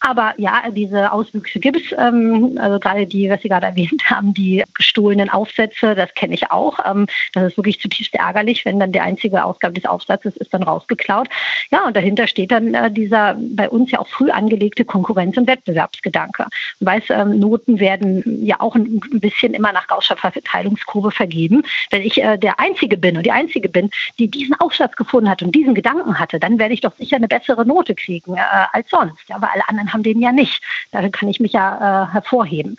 [0.00, 1.92] Aber ja, diese Auswüchse gibt es.
[1.96, 6.50] Ähm, also gerade die, was Sie gerade erwähnt haben, die gestohlenen Aufsätze, das kenne ich
[6.50, 6.78] auch.
[6.84, 10.62] Ähm, das ist wirklich zutiefst ärgerlich, wenn dann die einzige Ausgabe des Aufsatzes ist dann
[10.62, 11.28] rausgeklaut.
[11.70, 15.46] Ja, und dahinter steht dann äh, dieser bei uns ja auch früh angelegte Konkurrenz- und
[15.46, 16.44] Wettbewerbsgedanke.
[16.80, 21.62] Ich weiß, ähm, Noten werden ja auch ein bisschen immer nach Gaußscher Verteilungskurve vergeben.
[21.90, 25.42] Wenn ich äh, der Einzige bin und die Einzige bin, die diesen Aufsatz gefunden hat
[25.42, 28.40] und diesen Gedanken hatte, dann werde ich doch sicher eine bessere Note kriegen äh,
[28.72, 29.28] als sonst.
[29.28, 30.62] Ja, weil alle anderen haben den ja nicht.
[30.90, 32.76] Dafür kann ich mich ja äh, hervorheben.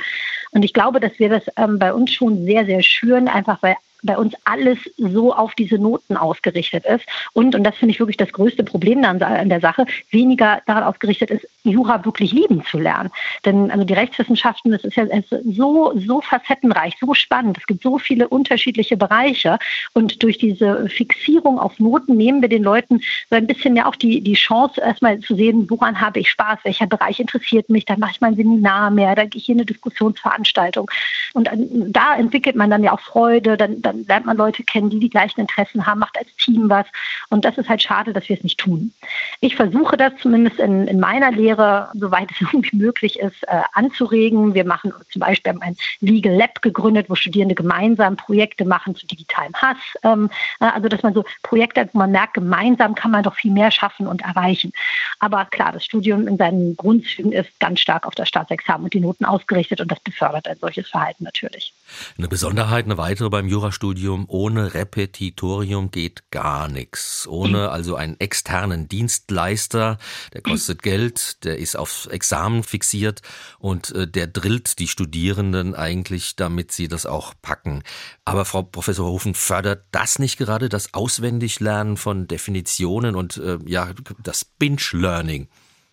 [0.52, 3.76] Und ich glaube, dass wir das ähm, bei uns schon sehr, sehr schüren, einfach weil
[4.04, 8.18] bei uns alles so auf diese Noten ausgerichtet ist und, und das finde ich wirklich
[8.18, 12.78] das größte Problem an, an der Sache, weniger daran ausgerichtet ist, Jura wirklich lieben zu
[12.78, 13.10] lernen.
[13.46, 17.58] Denn also die Rechtswissenschaften, das ist ja ist so, so facettenreich, so spannend.
[17.58, 19.60] Es gibt so viele unterschiedliche Bereiche
[19.94, 23.96] und durch diese Fixierung auf Noten nehmen wir den Leuten so ein bisschen ja auch
[23.96, 28.00] die, die Chance, erstmal zu sehen, woran habe ich Spaß, welcher Bereich interessiert mich, dann
[28.00, 30.90] mache ich mein Seminar mehr, dann gehe ich hier eine Diskussionsveranstaltung
[31.34, 31.50] und
[31.88, 35.10] da entwickelt man dann ja auch Freude, dann dann lernt man Leute kennen, die die
[35.10, 36.86] gleichen Interessen haben, macht als Team was.
[37.30, 38.94] Und das ist halt schade, dass wir es nicht tun.
[39.42, 44.54] Ich versuche das zumindest in, in meiner Lehre, soweit es irgendwie möglich ist, äh, anzuregen.
[44.54, 49.54] Wir machen zum Beispiel ein Legal Lab gegründet, wo Studierende gemeinsam Projekte machen zu digitalem
[49.54, 49.78] Hass.
[50.04, 53.52] Ähm, äh, also, dass man so Projekte wo man merkt, gemeinsam kann man doch viel
[53.52, 54.72] mehr schaffen und erreichen.
[55.20, 59.00] Aber klar, das Studium in seinen Grundzügen ist ganz stark auf das Staatsexamen und die
[59.00, 61.74] Noten ausgerichtet und das befördert ein solches Verhalten natürlich.
[62.18, 67.28] Eine Besonderheit, eine weitere beim Jurastudium, ohne Repetitorium geht gar nichts.
[67.28, 69.98] Ohne also einen externen Dienstleister,
[70.34, 73.22] der kostet Geld, der ist aufs Examen fixiert
[73.58, 77.84] und äh, der drillt die Studierenden eigentlich, damit sie das auch packen.
[78.26, 83.92] Aber Frau Professor Hofen, fördert das nicht gerade das Auswendiglernen von Definitionen und äh, ja,
[84.24, 85.48] das Binge-Learning?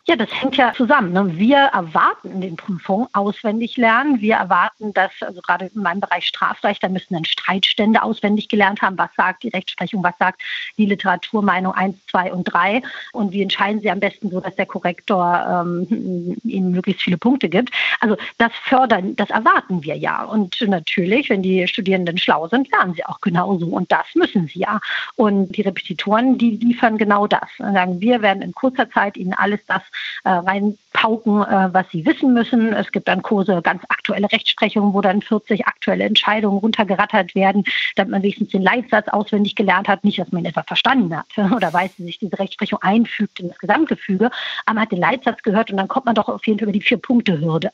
[0.09, 1.13] Ja, das hängt ja zusammen.
[1.13, 1.37] Ne?
[1.37, 4.21] Wir erwarten in den Prüfungen auswendig lernen.
[4.21, 8.83] Wir erwarten, dass, also gerade in meinem Bereich Strafrecht, da müssen dann Streitstände auswendig gelernt
[8.83, 8.97] haben.
[8.99, 10.05] Was sagt die Rechtsprechung?
[10.05, 10.43] Was sagt
[10.79, 12.83] die Literaturmeinung 1, 2 und 3?
[13.15, 17.49] Und wie entscheiden sie am besten so, dass der Korrektor ähm, ihnen möglichst viele Punkte
[17.49, 17.73] gibt?
[17.99, 20.23] Also das fördern, das erwarten wir ja.
[20.23, 23.67] Und natürlich, wenn die Studierenden schlau sind, lernen sie auch genauso.
[23.67, 24.79] Und das müssen sie ja.
[25.17, 27.49] Und die Repetitoren, die liefern genau das.
[27.59, 29.83] Und sagen, wir werden in kurzer Zeit ihnen alles das
[30.25, 32.73] äh, rein pauken, äh, was sie wissen müssen.
[32.73, 37.65] Es gibt dann Kurse, ganz aktuelle Rechtsprechung, wo dann 40 aktuelle Entscheidungen runtergerattert werden,
[37.97, 40.05] damit man wenigstens den Leitsatz auswendig gelernt hat.
[40.05, 43.49] Nicht, dass man ihn etwa verstanden hat oder weiß, wie sich diese Rechtsprechung einfügt in
[43.49, 44.31] das Gesamtgefüge,
[44.65, 46.73] aber man hat den Leitsatz gehört und dann kommt man doch auf jeden Fall über
[46.73, 47.71] die Vier-Punkte-Hürde.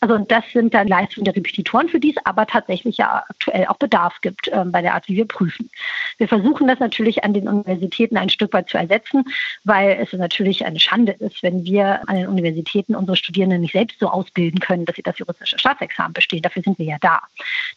[0.00, 3.76] Also das sind dann Leistungen der Repetitoren, für die es aber tatsächlich ja aktuell auch
[3.76, 5.70] Bedarf gibt äh, bei der Art, wie wir prüfen.
[6.18, 9.24] Wir versuchen das natürlich an den Universitäten ein Stück weit zu ersetzen,
[9.62, 12.63] weil es natürlich eine Schande ist, wenn wir an den Universitäten
[12.96, 16.42] unsere Studierenden nicht selbst so ausbilden können, dass sie das juristische Staatsexamen bestehen.
[16.42, 17.20] Dafür sind wir ja da.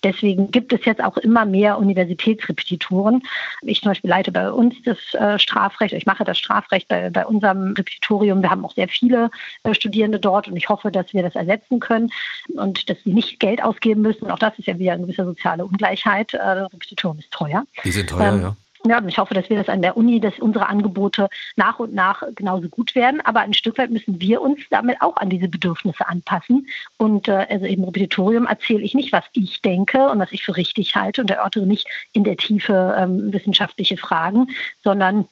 [0.03, 3.23] Deswegen gibt es jetzt auch immer mehr Universitätsrepetitoren.
[3.61, 7.25] Ich zum Beispiel leite bei uns das äh, Strafrecht, ich mache das Strafrecht bei, bei
[7.25, 8.41] unserem Repetitorium.
[8.41, 9.29] Wir haben auch sehr viele
[9.63, 12.11] äh, Studierende dort und ich hoffe, dass wir das ersetzen können
[12.55, 14.29] und dass sie nicht Geld ausgeben müssen.
[14.31, 16.33] Auch das ist ja wieder eine gewisse soziale Ungleichheit.
[16.33, 17.63] Äh, Repetitorium ist teuer.
[17.83, 18.55] Die sind teuer, ähm, ja.
[18.87, 21.93] Ja, und ich hoffe, dass wir das an der Uni, dass unsere Angebote nach und
[21.93, 23.21] nach genauso gut werden.
[23.21, 26.67] Aber ein Stück weit müssen wir uns damit auch an diese Bedürfnisse anpassen.
[26.97, 30.55] Und äh, also im Repetitorium erzähle ich nicht, was ich denke und was ich für
[30.55, 34.47] richtig halte und erörtere nicht in der Tiefe ähm, wissenschaftliche Fragen,
[34.83, 35.27] sondern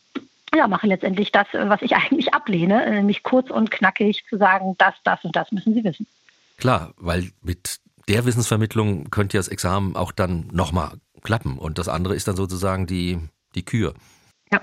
[0.53, 4.93] ja, mache letztendlich das, was ich eigentlich ablehne, nämlich kurz und knackig zu sagen, das,
[5.03, 6.07] das und das müssen Sie wissen.
[6.57, 11.57] Klar, weil mit der Wissensvermittlung könnte ja das Examen auch dann nochmal klappen.
[11.57, 13.19] Und das andere ist dann sozusagen die
[13.55, 13.93] die Kür.
[14.51, 14.61] Ja.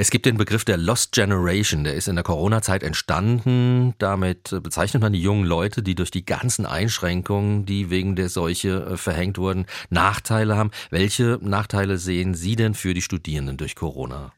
[0.00, 3.94] Es gibt den Begriff der Lost Generation, der ist in der Corona-Zeit entstanden.
[3.98, 8.90] Damit bezeichnet man die jungen Leute, die durch die ganzen Einschränkungen, die wegen der Seuche
[8.92, 10.70] äh, verhängt wurden, Nachteile haben.
[10.90, 14.32] Welche Nachteile sehen Sie denn für die Studierenden durch Corona?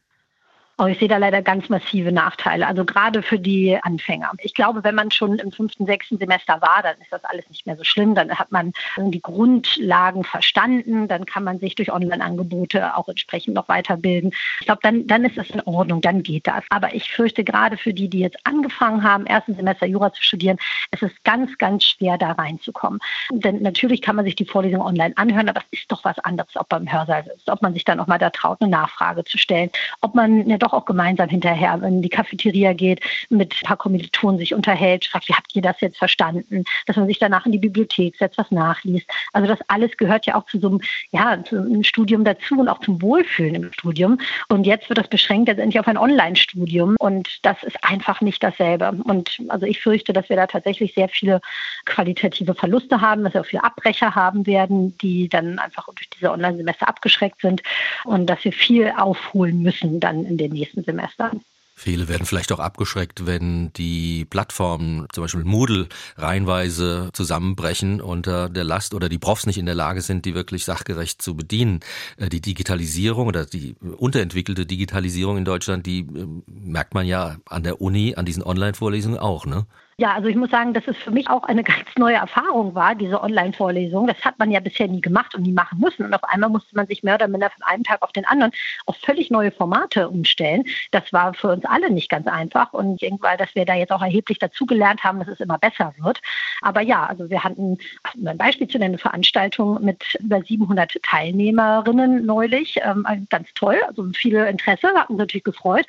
[0.81, 4.31] Oh, ich sehe da leider ganz massive Nachteile, also gerade für die Anfänger.
[4.39, 7.67] Ich glaube, wenn man schon im fünften, sechsten Semester war, dann ist das alles nicht
[7.67, 8.15] mehr so schlimm.
[8.15, 13.69] Dann hat man die Grundlagen verstanden, dann kann man sich durch Online-Angebote auch entsprechend noch
[13.69, 14.31] weiterbilden.
[14.59, 16.63] Ich glaube, dann, dann ist das in Ordnung, dann geht das.
[16.71, 20.57] Aber ich fürchte gerade für die, die jetzt angefangen haben, ersten Semester Jura zu studieren,
[20.89, 22.99] es ist ganz, ganz schwer, da reinzukommen.
[23.29, 26.55] Denn natürlich kann man sich die Vorlesung online anhören, aber es ist doch was anderes,
[26.55, 29.23] ob man im Hörsaal sitzt, ob man sich dann auch mal da traut, eine Nachfrage
[29.25, 29.69] zu stellen,
[30.01, 34.37] ob man eine doch auch gemeinsam hinterher in die Cafeteria geht, mit ein paar Kommilitonen
[34.37, 36.63] sich unterhält, fragt, wie habt ihr das jetzt verstanden?
[36.85, 39.07] Dass man sich danach in die Bibliothek setzt, was nachliest.
[39.33, 40.81] Also das alles gehört ja auch zu so einem,
[41.11, 44.19] ja, zu einem Studium dazu und auch zum Wohlfühlen im Studium.
[44.49, 48.91] Und jetzt wird das beschränkt letztendlich auf ein Online-Studium und das ist einfach nicht dasselbe.
[49.03, 51.41] Und also ich fürchte, dass wir da tatsächlich sehr viele
[51.85, 56.31] qualitative Verluste haben, dass wir auch viele Abbrecher haben werden, die dann einfach durch diese
[56.31, 57.63] Online-Semester abgeschreckt sind
[58.03, 61.41] und dass wir viel aufholen müssen dann in den den nächsten Semestern.
[61.83, 68.63] Viele werden vielleicht auch abgeschreckt, wenn die Plattformen, zum Beispiel Moodle, reihenweise zusammenbrechen unter der
[68.63, 71.79] Last oder die Profs nicht in der Lage sind, die wirklich sachgerecht zu bedienen.
[72.17, 77.63] Äh, die Digitalisierung oder die unterentwickelte Digitalisierung in Deutschland, die äh, merkt man ja an
[77.63, 79.65] der Uni, an diesen Online-Vorlesungen auch, ne?
[80.01, 82.95] Ja, also ich muss sagen, dass es für mich auch eine ganz neue Erfahrung war,
[82.95, 84.07] diese Online-Vorlesung.
[84.07, 86.03] Das hat man ja bisher nie gemacht und nie machen müssen.
[86.03, 88.51] Und auf einmal musste man sich mehr oder minder von einem Tag auf den anderen
[88.87, 90.63] auf völlig neue Formate umstellen.
[90.89, 92.73] Das war für uns alle nicht ganz einfach.
[92.73, 95.59] Und ich denke mal, dass wir da jetzt auch erheblich dazugelernt haben, dass es immer
[95.59, 96.19] besser wird.
[96.63, 97.77] Aber ja, also wir hatten,
[98.15, 102.79] um ein Beispiel zu nennen, eine Veranstaltung mit über 700 Teilnehmerinnen neulich.
[102.83, 105.85] Ähm, ganz toll, also viele Interesse, hat uns natürlich gefreut.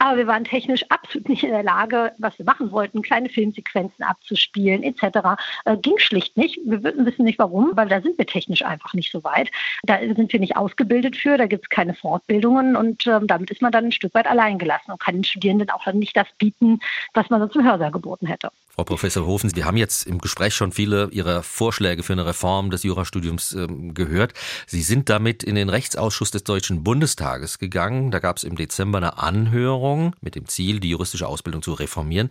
[0.00, 3.51] Aber wir waren technisch absolut nicht in der Lage, was wir machen wollten, kleine Filme
[3.52, 5.38] Filmsequenzen abzuspielen etc.
[5.64, 6.58] Äh, ging schlicht nicht.
[6.64, 9.50] Wir wissen nicht warum, weil da sind wir technisch einfach nicht so weit.
[9.82, 13.62] Da sind wir nicht ausgebildet für, da gibt es keine Fortbildungen und ähm, damit ist
[13.62, 16.28] man dann ein Stück weit allein gelassen und kann den Studierenden auch dann nicht das
[16.38, 16.80] bieten,
[17.14, 18.50] was man sonst im Hörsaal geboten hätte.
[18.74, 22.70] Frau Professor Hofen, wir haben jetzt im Gespräch schon viele Ihrer Vorschläge für eine Reform
[22.70, 24.32] des Jurastudiums ähm, gehört.
[24.66, 28.10] Sie sind damit in den Rechtsausschuss des Deutschen Bundestages gegangen.
[28.10, 32.30] Da gab es im Dezember eine Anhörung mit dem Ziel, die juristische Ausbildung zu reformieren.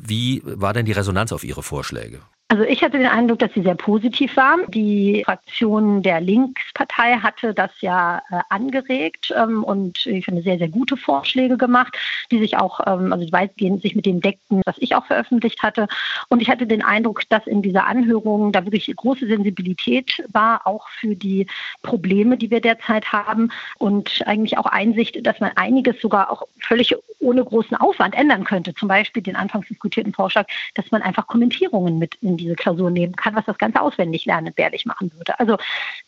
[0.00, 2.20] Wie war denn die Resonanz auf Ihre Vorschläge?
[2.52, 4.58] Also ich hatte den Eindruck, dass sie sehr positiv war.
[4.68, 10.68] Die Fraktion der Linkspartei hatte das ja äh, angeregt ähm, und ich finde sehr, sehr
[10.68, 11.96] gute Vorschläge gemacht,
[12.30, 15.88] die sich auch, ähm, also weitgehend sich mit dem deckten, was ich auch veröffentlicht hatte.
[16.28, 20.86] Und ich hatte den Eindruck, dass in dieser Anhörung da wirklich große Sensibilität war, auch
[21.00, 21.46] für die
[21.80, 26.94] Probleme, die wir derzeit haben und eigentlich auch Einsicht, dass man einiges sogar auch völlig
[27.22, 28.74] ohne großen Aufwand ändern könnte.
[28.74, 33.16] Zum Beispiel den anfangs diskutierten Vorschlag, dass man einfach Kommentierungen mit in diese Klausur nehmen
[33.16, 35.38] kann, was das Ganze auswendig lernen entbehrlich machen würde.
[35.38, 35.56] Also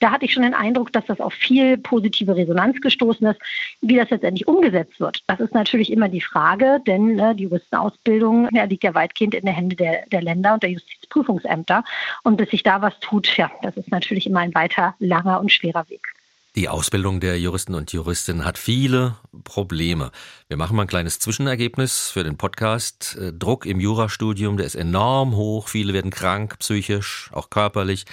[0.00, 3.40] da hatte ich schon den Eindruck, dass das auf viel positive Resonanz gestoßen ist.
[3.80, 8.48] Wie das letztendlich umgesetzt wird, das ist natürlich immer die Frage, denn äh, die Juristenausbildung
[8.52, 11.84] ja, liegt ja weitgehend in den Händen der, der Länder und der Justizprüfungsämter.
[12.22, 15.52] Und bis sich da was tut, ja, das ist natürlich immer ein weiter langer und
[15.52, 16.13] schwerer Weg.
[16.56, 20.12] Die Ausbildung der Juristen und Juristinnen hat viele Probleme.
[20.46, 23.18] Wir machen mal ein kleines Zwischenergebnis für den Podcast.
[23.20, 25.66] Äh, Druck im Jurastudium, der ist enorm hoch.
[25.66, 28.04] Viele werden krank, psychisch, auch körperlich.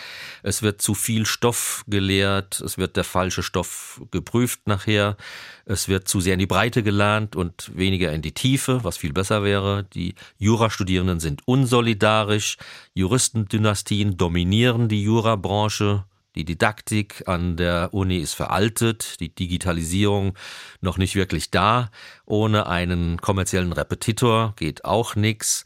[0.41, 2.61] Es wird zu viel Stoff gelehrt.
[2.61, 5.17] Es wird der falsche Stoff geprüft nachher.
[5.65, 9.13] Es wird zu sehr in die Breite gelernt und weniger in die Tiefe, was viel
[9.13, 9.83] besser wäre.
[9.93, 12.57] Die Jurastudierenden sind unsolidarisch.
[12.95, 16.05] Juristendynastien dominieren die Jurabranche.
[16.35, 20.37] Die Didaktik an der Uni ist veraltet, die Digitalisierung
[20.79, 21.91] noch nicht wirklich da.
[22.25, 25.65] Ohne einen kommerziellen Repetitor geht auch nichts.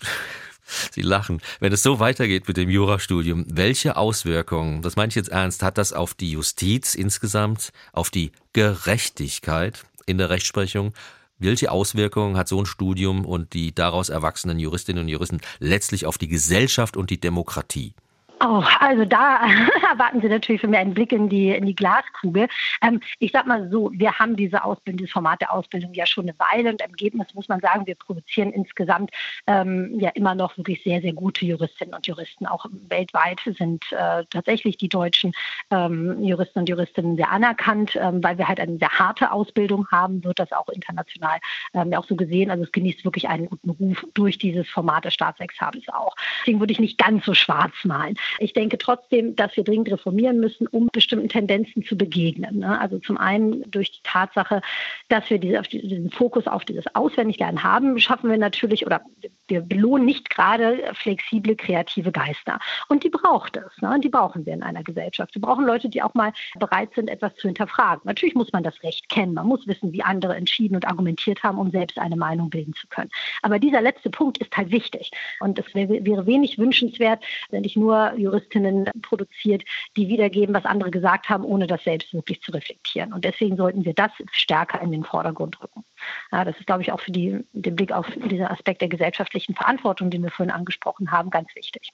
[0.90, 1.40] Sie lachen.
[1.60, 5.78] Wenn es so weitergeht mit dem Jurastudium, welche Auswirkungen, das meine ich jetzt ernst, hat
[5.78, 10.94] das auf die Justiz insgesamt, auf die Gerechtigkeit in der Rechtsprechung?
[11.38, 16.16] Welche Auswirkungen hat so ein Studium und die daraus erwachsenen Juristinnen und Juristen letztlich auf
[16.16, 17.94] die Gesellschaft und die Demokratie?
[18.40, 19.40] Oh, also da
[19.90, 22.48] erwarten Sie natürlich von mir einen Blick in die, in die Glaskugel.
[22.82, 26.28] Ähm, ich sag mal so, wir haben diese Ausbildung, dieses Format der Ausbildung ja schon
[26.28, 29.10] eine Weile und im Ergebnis muss man sagen, wir produzieren insgesamt
[29.46, 32.46] ähm, ja immer noch wirklich sehr, sehr gute Juristinnen und Juristen.
[32.46, 35.32] Auch weltweit sind äh, tatsächlich die deutschen
[35.70, 40.22] ähm, Juristen und Juristinnen sehr anerkannt, ähm, weil wir halt eine sehr harte Ausbildung haben,
[40.24, 41.38] wird das auch international
[41.72, 42.50] ähm, auch so gesehen.
[42.50, 46.14] Also es genießt wirklich einen guten Ruf durch dieses Format des Staatsexamens auch.
[46.40, 48.14] Deswegen würde ich nicht ganz so schwarz malen.
[48.38, 52.60] Ich denke trotzdem, dass wir dringend reformieren müssen, um bestimmten Tendenzen zu begegnen.
[52.60, 52.80] Ne?
[52.80, 54.62] Also zum einen durch die Tatsache,
[55.08, 59.02] dass wir diesen Fokus auf dieses Auswendiglernen haben, schaffen wir natürlich oder
[59.48, 62.58] wir belohnen nicht gerade flexible, kreative Geister.
[62.88, 63.80] Und die braucht es.
[63.80, 63.98] Ne?
[64.00, 65.34] Die brauchen wir in einer Gesellschaft.
[65.34, 68.02] Wir brauchen Leute, die auch mal bereit sind, etwas zu hinterfragen.
[68.04, 69.34] Natürlich muss man das Recht kennen.
[69.34, 72.86] Man muss wissen, wie andere entschieden und argumentiert haben, um selbst eine Meinung bilden zu
[72.88, 73.10] können.
[73.42, 75.10] Aber dieser letzte Punkt ist halt wichtig.
[75.40, 79.62] Und es wäre wenig wünschenswert, wenn ich nur Juristinnen produziert,
[79.96, 83.12] die wiedergeben, was andere gesagt haben, ohne das selbst wirklich zu reflektieren.
[83.12, 85.84] Und deswegen sollten wir das stärker in den Vordergrund rücken.
[86.32, 88.88] Ja, das ist, glaube ich, auch für die, den Blick auf diesen Aspekt der
[89.36, 91.90] gesellschaftlichen Verantwortung, den wir vorhin angesprochen haben, ganz wichtig.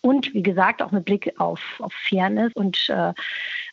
[0.00, 3.12] Und wie gesagt, auch mit Blick auf, auf Fairness und, äh,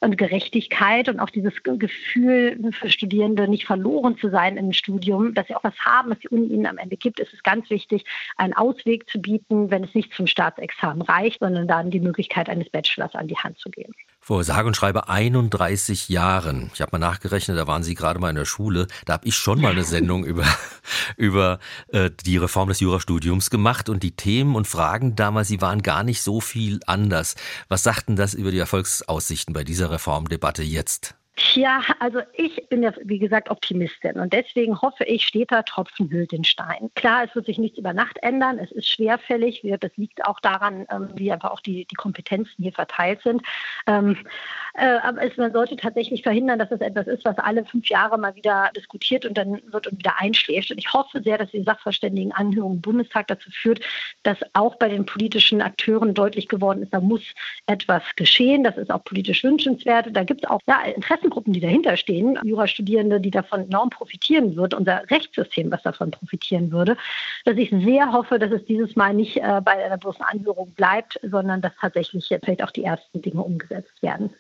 [0.02, 5.48] und Gerechtigkeit und auch dieses Gefühl für Studierende, nicht verloren zu sein im Studium, dass
[5.48, 8.04] sie auch was haben, was die Uni ihnen am Ende gibt, ist es ganz wichtig,
[8.38, 12.70] einen Ausweg zu bieten, wenn es nicht zum Staatsexamen reicht, sondern dann die Möglichkeit eines
[12.70, 13.94] Bachelors an die Hand zu geben.
[14.24, 18.30] Vor sage und schreibe 31 Jahren, ich habe mal nachgerechnet, da waren Sie gerade mal
[18.30, 20.46] in der Schule, da habe ich schon mal eine Sendung über,
[21.18, 21.58] über
[21.88, 26.04] äh, die Reform des Jurastudiums gemacht und die Themen und Fragen damals, sie waren gar
[26.04, 27.36] nicht so viel anders.
[27.68, 31.16] Was sagten das über die Erfolgsaussichten bei dieser Reformdebatte jetzt?
[31.38, 36.34] Tja, also ich bin ja, wie gesagt, Optimistin und deswegen hoffe ich, steter Tropfen hüllt
[36.34, 36.92] den Stein.
[36.94, 40.86] Klar, es wird sich nichts über Nacht ändern, es ist schwerfällig, das liegt auch daran,
[40.92, 43.42] ähm, wie einfach auch die, die Kompetenzen hier verteilt sind.
[43.88, 44.18] Ähm,
[44.74, 48.18] äh, aber es, man sollte tatsächlich verhindern, dass es etwas ist, was alle fünf Jahre
[48.18, 50.72] mal wieder diskutiert und dann wird und wieder einschläft.
[50.72, 53.80] Und ich hoffe sehr, dass die Sachverständigenanhörung im Bundestag dazu führt,
[54.24, 57.24] dass auch bei den politischen Akteuren deutlich geworden ist, da muss
[57.68, 58.64] etwas geschehen.
[58.64, 60.08] Das ist auch politisch wünschenswert.
[60.12, 60.82] Da gibt es auch ja,
[61.32, 66.72] Interessengruppen, die dahinter stehen, Jurastudierende, die davon enorm profitieren würden, unser Rechtssystem, was davon profitieren
[66.72, 66.98] würde.
[67.46, 71.20] Dass ich sehr hoffe, dass es dieses Mal nicht äh, bei einer bloßen Anhörung bleibt,
[71.24, 74.32] sondern dass tatsächlich jetzt vielleicht auch die ersten Dinge umgesetzt werden.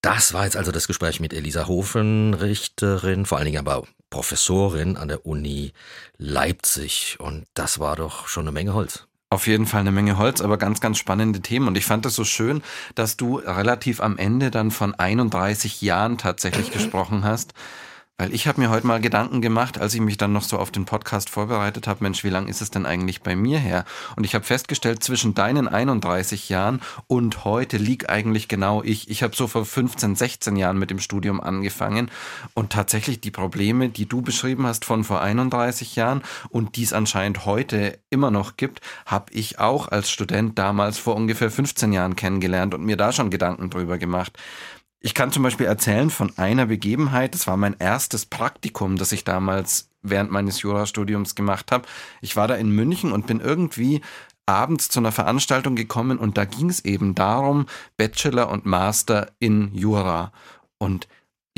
[0.00, 4.96] Das war jetzt also das Gespräch mit Elisa Hofen, Richterin, vor allen Dingen aber Professorin
[4.96, 5.72] an der Uni
[6.16, 7.18] Leipzig.
[7.18, 9.08] Und das war doch schon eine Menge Holz.
[9.30, 11.68] Auf jeden Fall eine Menge Holz, aber ganz, ganz spannende Themen.
[11.68, 12.62] Und ich fand es so schön,
[12.94, 17.52] dass du relativ am Ende dann von 31 Jahren tatsächlich gesprochen hast.
[18.20, 20.72] Weil ich habe mir heute mal Gedanken gemacht, als ich mich dann noch so auf
[20.72, 23.84] den Podcast vorbereitet habe, Mensch, wie lang ist es denn eigentlich bei mir her?
[24.16, 29.08] Und ich habe festgestellt, zwischen deinen 31 Jahren und heute liegt eigentlich genau ich.
[29.08, 32.10] Ich habe so vor 15, 16 Jahren mit dem Studium angefangen
[32.54, 36.92] und tatsächlich die Probleme, die du beschrieben hast von vor 31 Jahren und die es
[36.92, 42.16] anscheinend heute immer noch gibt, habe ich auch als Student damals vor ungefähr 15 Jahren
[42.16, 44.36] kennengelernt und mir da schon Gedanken drüber gemacht.
[45.00, 49.22] Ich kann zum Beispiel erzählen von einer Begebenheit, das war mein erstes Praktikum, das ich
[49.22, 51.86] damals während meines Jurastudiums gemacht habe.
[52.20, 54.00] Ich war da in München und bin irgendwie
[54.46, 59.72] abends zu einer Veranstaltung gekommen und da ging es eben darum, Bachelor und Master in
[59.74, 60.32] Jura.
[60.78, 61.06] Und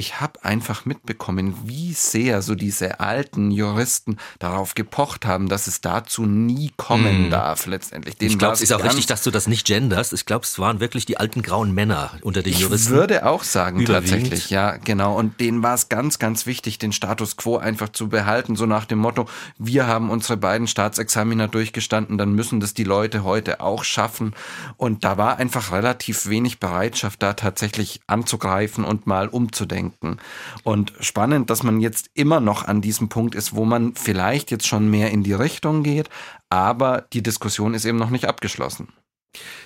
[0.00, 5.82] ich habe einfach mitbekommen, wie sehr so diese alten Juristen darauf gepocht haben, dass es
[5.82, 7.30] dazu nie kommen mm.
[7.30, 8.16] darf, letztendlich.
[8.16, 10.14] Denen ich glaube, es ist auch richtig, dass du das nicht genderst.
[10.14, 12.94] Ich glaube, es waren wirklich die alten grauen Männer unter den Juristen.
[12.94, 15.16] Ich würde auch sagen, tatsächlich, ja, genau.
[15.16, 18.86] Und denen war es ganz, ganz wichtig, den Status quo einfach zu behalten, so nach
[18.86, 19.26] dem Motto,
[19.58, 24.32] wir haben unsere beiden Staatsexaminer durchgestanden, dann müssen das die Leute heute auch schaffen.
[24.78, 30.18] Und da war einfach relativ wenig Bereitschaft, da tatsächlich anzugreifen und mal umzudenken denken.
[30.64, 34.66] Und spannend, dass man jetzt immer noch an diesem Punkt ist, wo man vielleicht jetzt
[34.66, 36.08] schon mehr in die Richtung geht,
[36.48, 38.88] aber die Diskussion ist eben noch nicht abgeschlossen.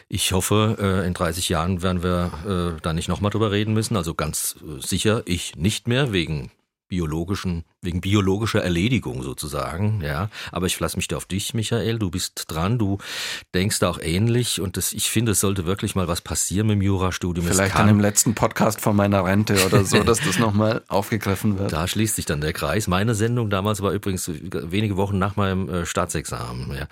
[0.08, 3.96] Ich hoffe, äh, in 30 Jahren werden wir äh, da nicht nochmal drüber reden müssen.
[3.96, 6.50] Also ganz äh, sicher, ich nicht mehr, wegen
[6.94, 10.30] biologischen, wegen biologischer Erledigung sozusagen, ja.
[10.52, 11.98] Aber ich verlasse mich da auf dich, Michael.
[11.98, 12.98] Du bist dran, du
[13.52, 16.76] denkst da auch ähnlich und das, ich finde, es sollte wirklich mal was passieren mit
[16.76, 17.44] dem Jurastudium.
[17.48, 21.72] Vielleicht dann im letzten Podcast von meiner Rente oder so, dass das nochmal aufgegriffen wird.
[21.72, 22.86] Da schließt sich dann der Kreis.
[22.86, 26.86] Meine Sendung damals war übrigens wenige Wochen nach meinem äh, Staatsexamen, ja.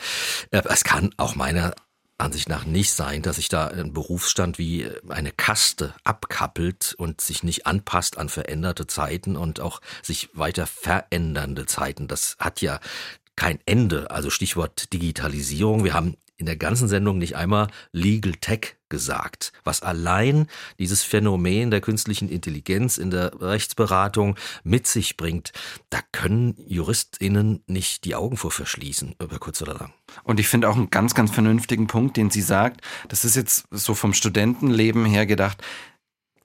[0.50, 1.76] Äh, es kann auch meiner
[2.22, 7.42] Ansicht nach nicht sein, dass sich da ein Berufsstand wie eine Kaste abkappelt und sich
[7.42, 12.08] nicht anpasst an veränderte Zeiten und auch sich weiter verändernde Zeiten.
[12.08, 12.80] Das hat ja
[13.36, 14.10] kein Ende.
[14.10, 15.84] Also Stichwort Digitalisierung.
[15.84, 21.70] Wir haben in der ganzen Sendung nicht einmal Legal Tech gesagt, was allein dieses Phänomen
[21.70, 25.53] der künstlichen Intelligenz in der Rechtsberatung mit sich bringt.
[25.89, 29.95] Da können JuristInnen nicht die Augen vor verschließen, über kurz oder lang.
[30.24, 32.83] Und ich finde auch einen ganz, ganz vernünftigen Punkt, den sie sagt.
[33.09, 35.62] Das ist jetzt so vom Studentenleben her gedacht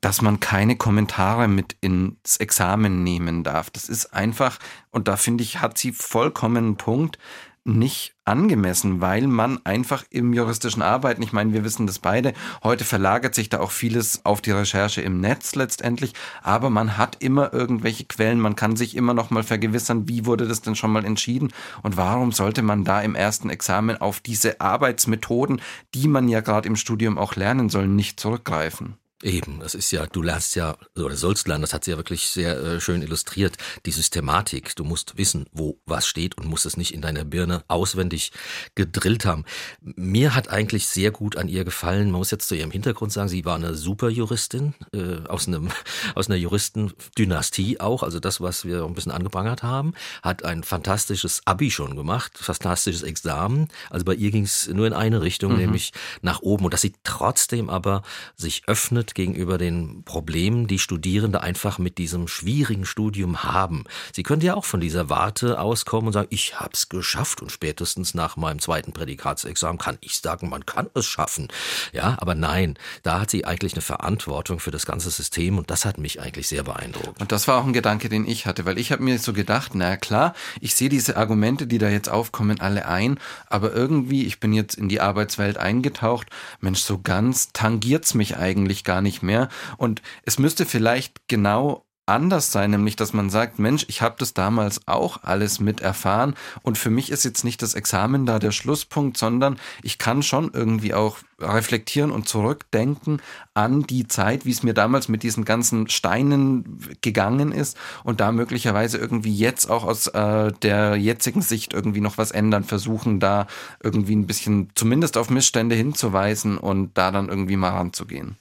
[0.01, 3.71] dass man keine Kommentare mit ins Examen nehmen darf.
[3.71, 4.59] Das ist einfach,
[4.91, 7.17] und da finde ich, hat sie vollkommen einen Punkt
[7.65, 12.83] nicht angemessen, weil man einfach im juristischen Arbeiten, ich meine, wir wissen das beide, heute
[12.83, 16.13] verlagert sich da auch vieles auf die Recherche im Netz letztendlich,
[16.43, 20.47] aber man hat immer irgendwelche Quellen, man kann sich immer noch mal vergewissern, wie wurde
[20.47, 21.53] das denn schon mal entschieden
[21.83, 25.61] und warum sollte man da im ersten Examen auf diese Arbeitsmethoden,
[25.93, 28.97] die man ja gerade im Studium auch lernen soll, nicht zurückgreifen?
[29.23, 32.27] Eben, das ist ja, du lernst ja, oder sollst lernen, das hat sie ja wirklich
[32.27, 33.57] sehr äh, schön illustriert,
[33.87, 34.75] die Systematik.
[34.75, 38.31] Du musst wissen, wo was steht und musst es nicht in deiner Birne auswendig
[38.75, 39.43] gedrillt haben.
[39.81, 43.27] Mir hat eigentlich sehr gut an ihr gefallen, man muss jetzt zu ihrem Hintergrund sagen,
[43.27, 45.69] sie war eine super Juristin, äh, aus, einem,
[46.15, 51.41] aus einer Juristendynastie auch, also das, was wir ein bisschen angeprangert haben, hat ein fantastisches
[51.45, 53.69] Abi schon gemacht, fantastisches Examen.
[53.89, 55.57] Also bei ihr ging es nur in eine Richtung, mhm.
[55.57, 55.91] nämlich
[56.21, 56.65] nach oben.
[56.65, 58.03] Und dass sie trotzdem aber
[58.35, 63.83] sich öffnet geöffnet gegenüber den Problemen, die Studierende einfach mit diesem schwierigen Studium haben.
[64.13, 68.13] Sie können ja auch von dieser Warte auskommen und sagen, ich hab's geschafft und spätestens
[68.13, 71.47] nach meinem zweiten Prädikatsexamen kann ich sagen, man kann es schaffen.
[71.93, 75.85] Ja, aber nein, da hat sie eigentlich eine Verantwortung für das ganze System und das
[75.85, 77.19] hat mich eigentlich sehr beeindruckt.
[77.21, 79.71] Und das war auch ein Gedanke, den ich hatte, weil ich habe mir so gedacht,
[79.73, 84.39] na klar, ich sehe diese Argumente, die da jetzt aufkommen, alle ein, aber irgendwie, ich
[84.39, 86.27] bin jetzt in die Arbeitswelt eingetaucht,
[86.61, 89.47] Mensch, so ganz tangiert's mich eigentlich gar gar nicht mehr.
[89.77, 94.33] Und es müsste vielleicht genau anders sein, nämlich dass man sagt, Mensch, ich habe das
[94.33, 98.53] damals auch alles mit erfahren und für mich ist jetzt nicht das Examen da der
[98.53, 103.21] Schlusspunkt, sondern ich kann schon irgendwie auch reflektieren und zurückdenken
[103.53, 108.31] an die Zeit, wie es mir damals mit diesen ganzen Steinen gegangen ist und da
[108.31, 113.47] möglicherweise irgendwie jetzt auch aus äh, der jetzigen Sicht irgendwie noch was ändern, versuchen da
[113.83, 118.37] irgendwie ein bisschen zumindest auf Missstände hinzuweisen und da dann irgendwie mal ranzugehen.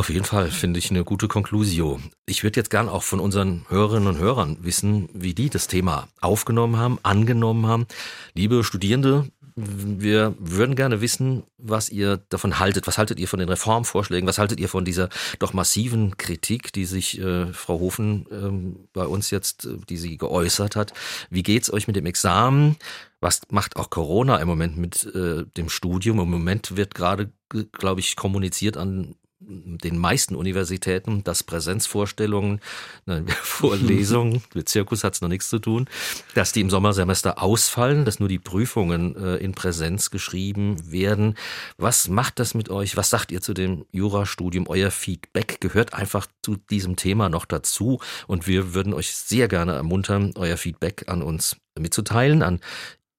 [0.00, 2.00] Auf jeden Fall finde ich eine gute Konklusio.
[2.24, 6.08] Ich würde jetzt gern auch von unseren Hörerinnen und Hörern wissen, wie die das Thema
[6.22, 7.86] aufgenommen haben, angenommen haben.
[8.32, 9.26] Liebe Studierende,
[9.56, 12.86] wir würden gerne wissen, was ihr davon haltet.
[12.86, 14.26] Was haltet ihr von den Reformvorschlägen?
[14.26, 19.06] Was haltet ihr von dieser doch massiven Kritik, die sich äh, Frau Hofen äh, bei
[19.06, 20.94] uns jetzt, äh, die sie geäußert hat?
[21.28, 22.76] Wie geht's euch mit dem Examen?
[23.20, 26.20] Was macht auch Corona im Moment mit äh, dem Studium?
[26.20, 27.30] Im Moment wird gerade,
[27.72, 32.60] glaube ich, kommuniziert an den meisten Universitäten, dass Präsenzvorstellungen,
[33.42, 35.88] Vorlesungen, mit Zirkus hat es noch nichts zu tun,
[36.34, 41.36] dass die im Sommersemester ausfallen, dass nur die Prüfungen äh, in Präsenz geschrieben werden.
[41.78, 42.98] Was macht das mit euch?
[42.98, 44.66] Was sagt ihr zu dem Jurastudium?
[44.68, 49.72] Euer Feedback gehört einfach zu diesem Thema noch dazu und wir würden euch sehr gerne
[49.72, 52.60] ermuntern, euer Feedback an uns mitzuteilen, an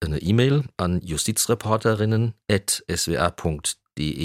[0.04, 3.81] eine E-Mail an justizreporterinnen.swr.de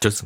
[0.00, 0.24] Tschüss.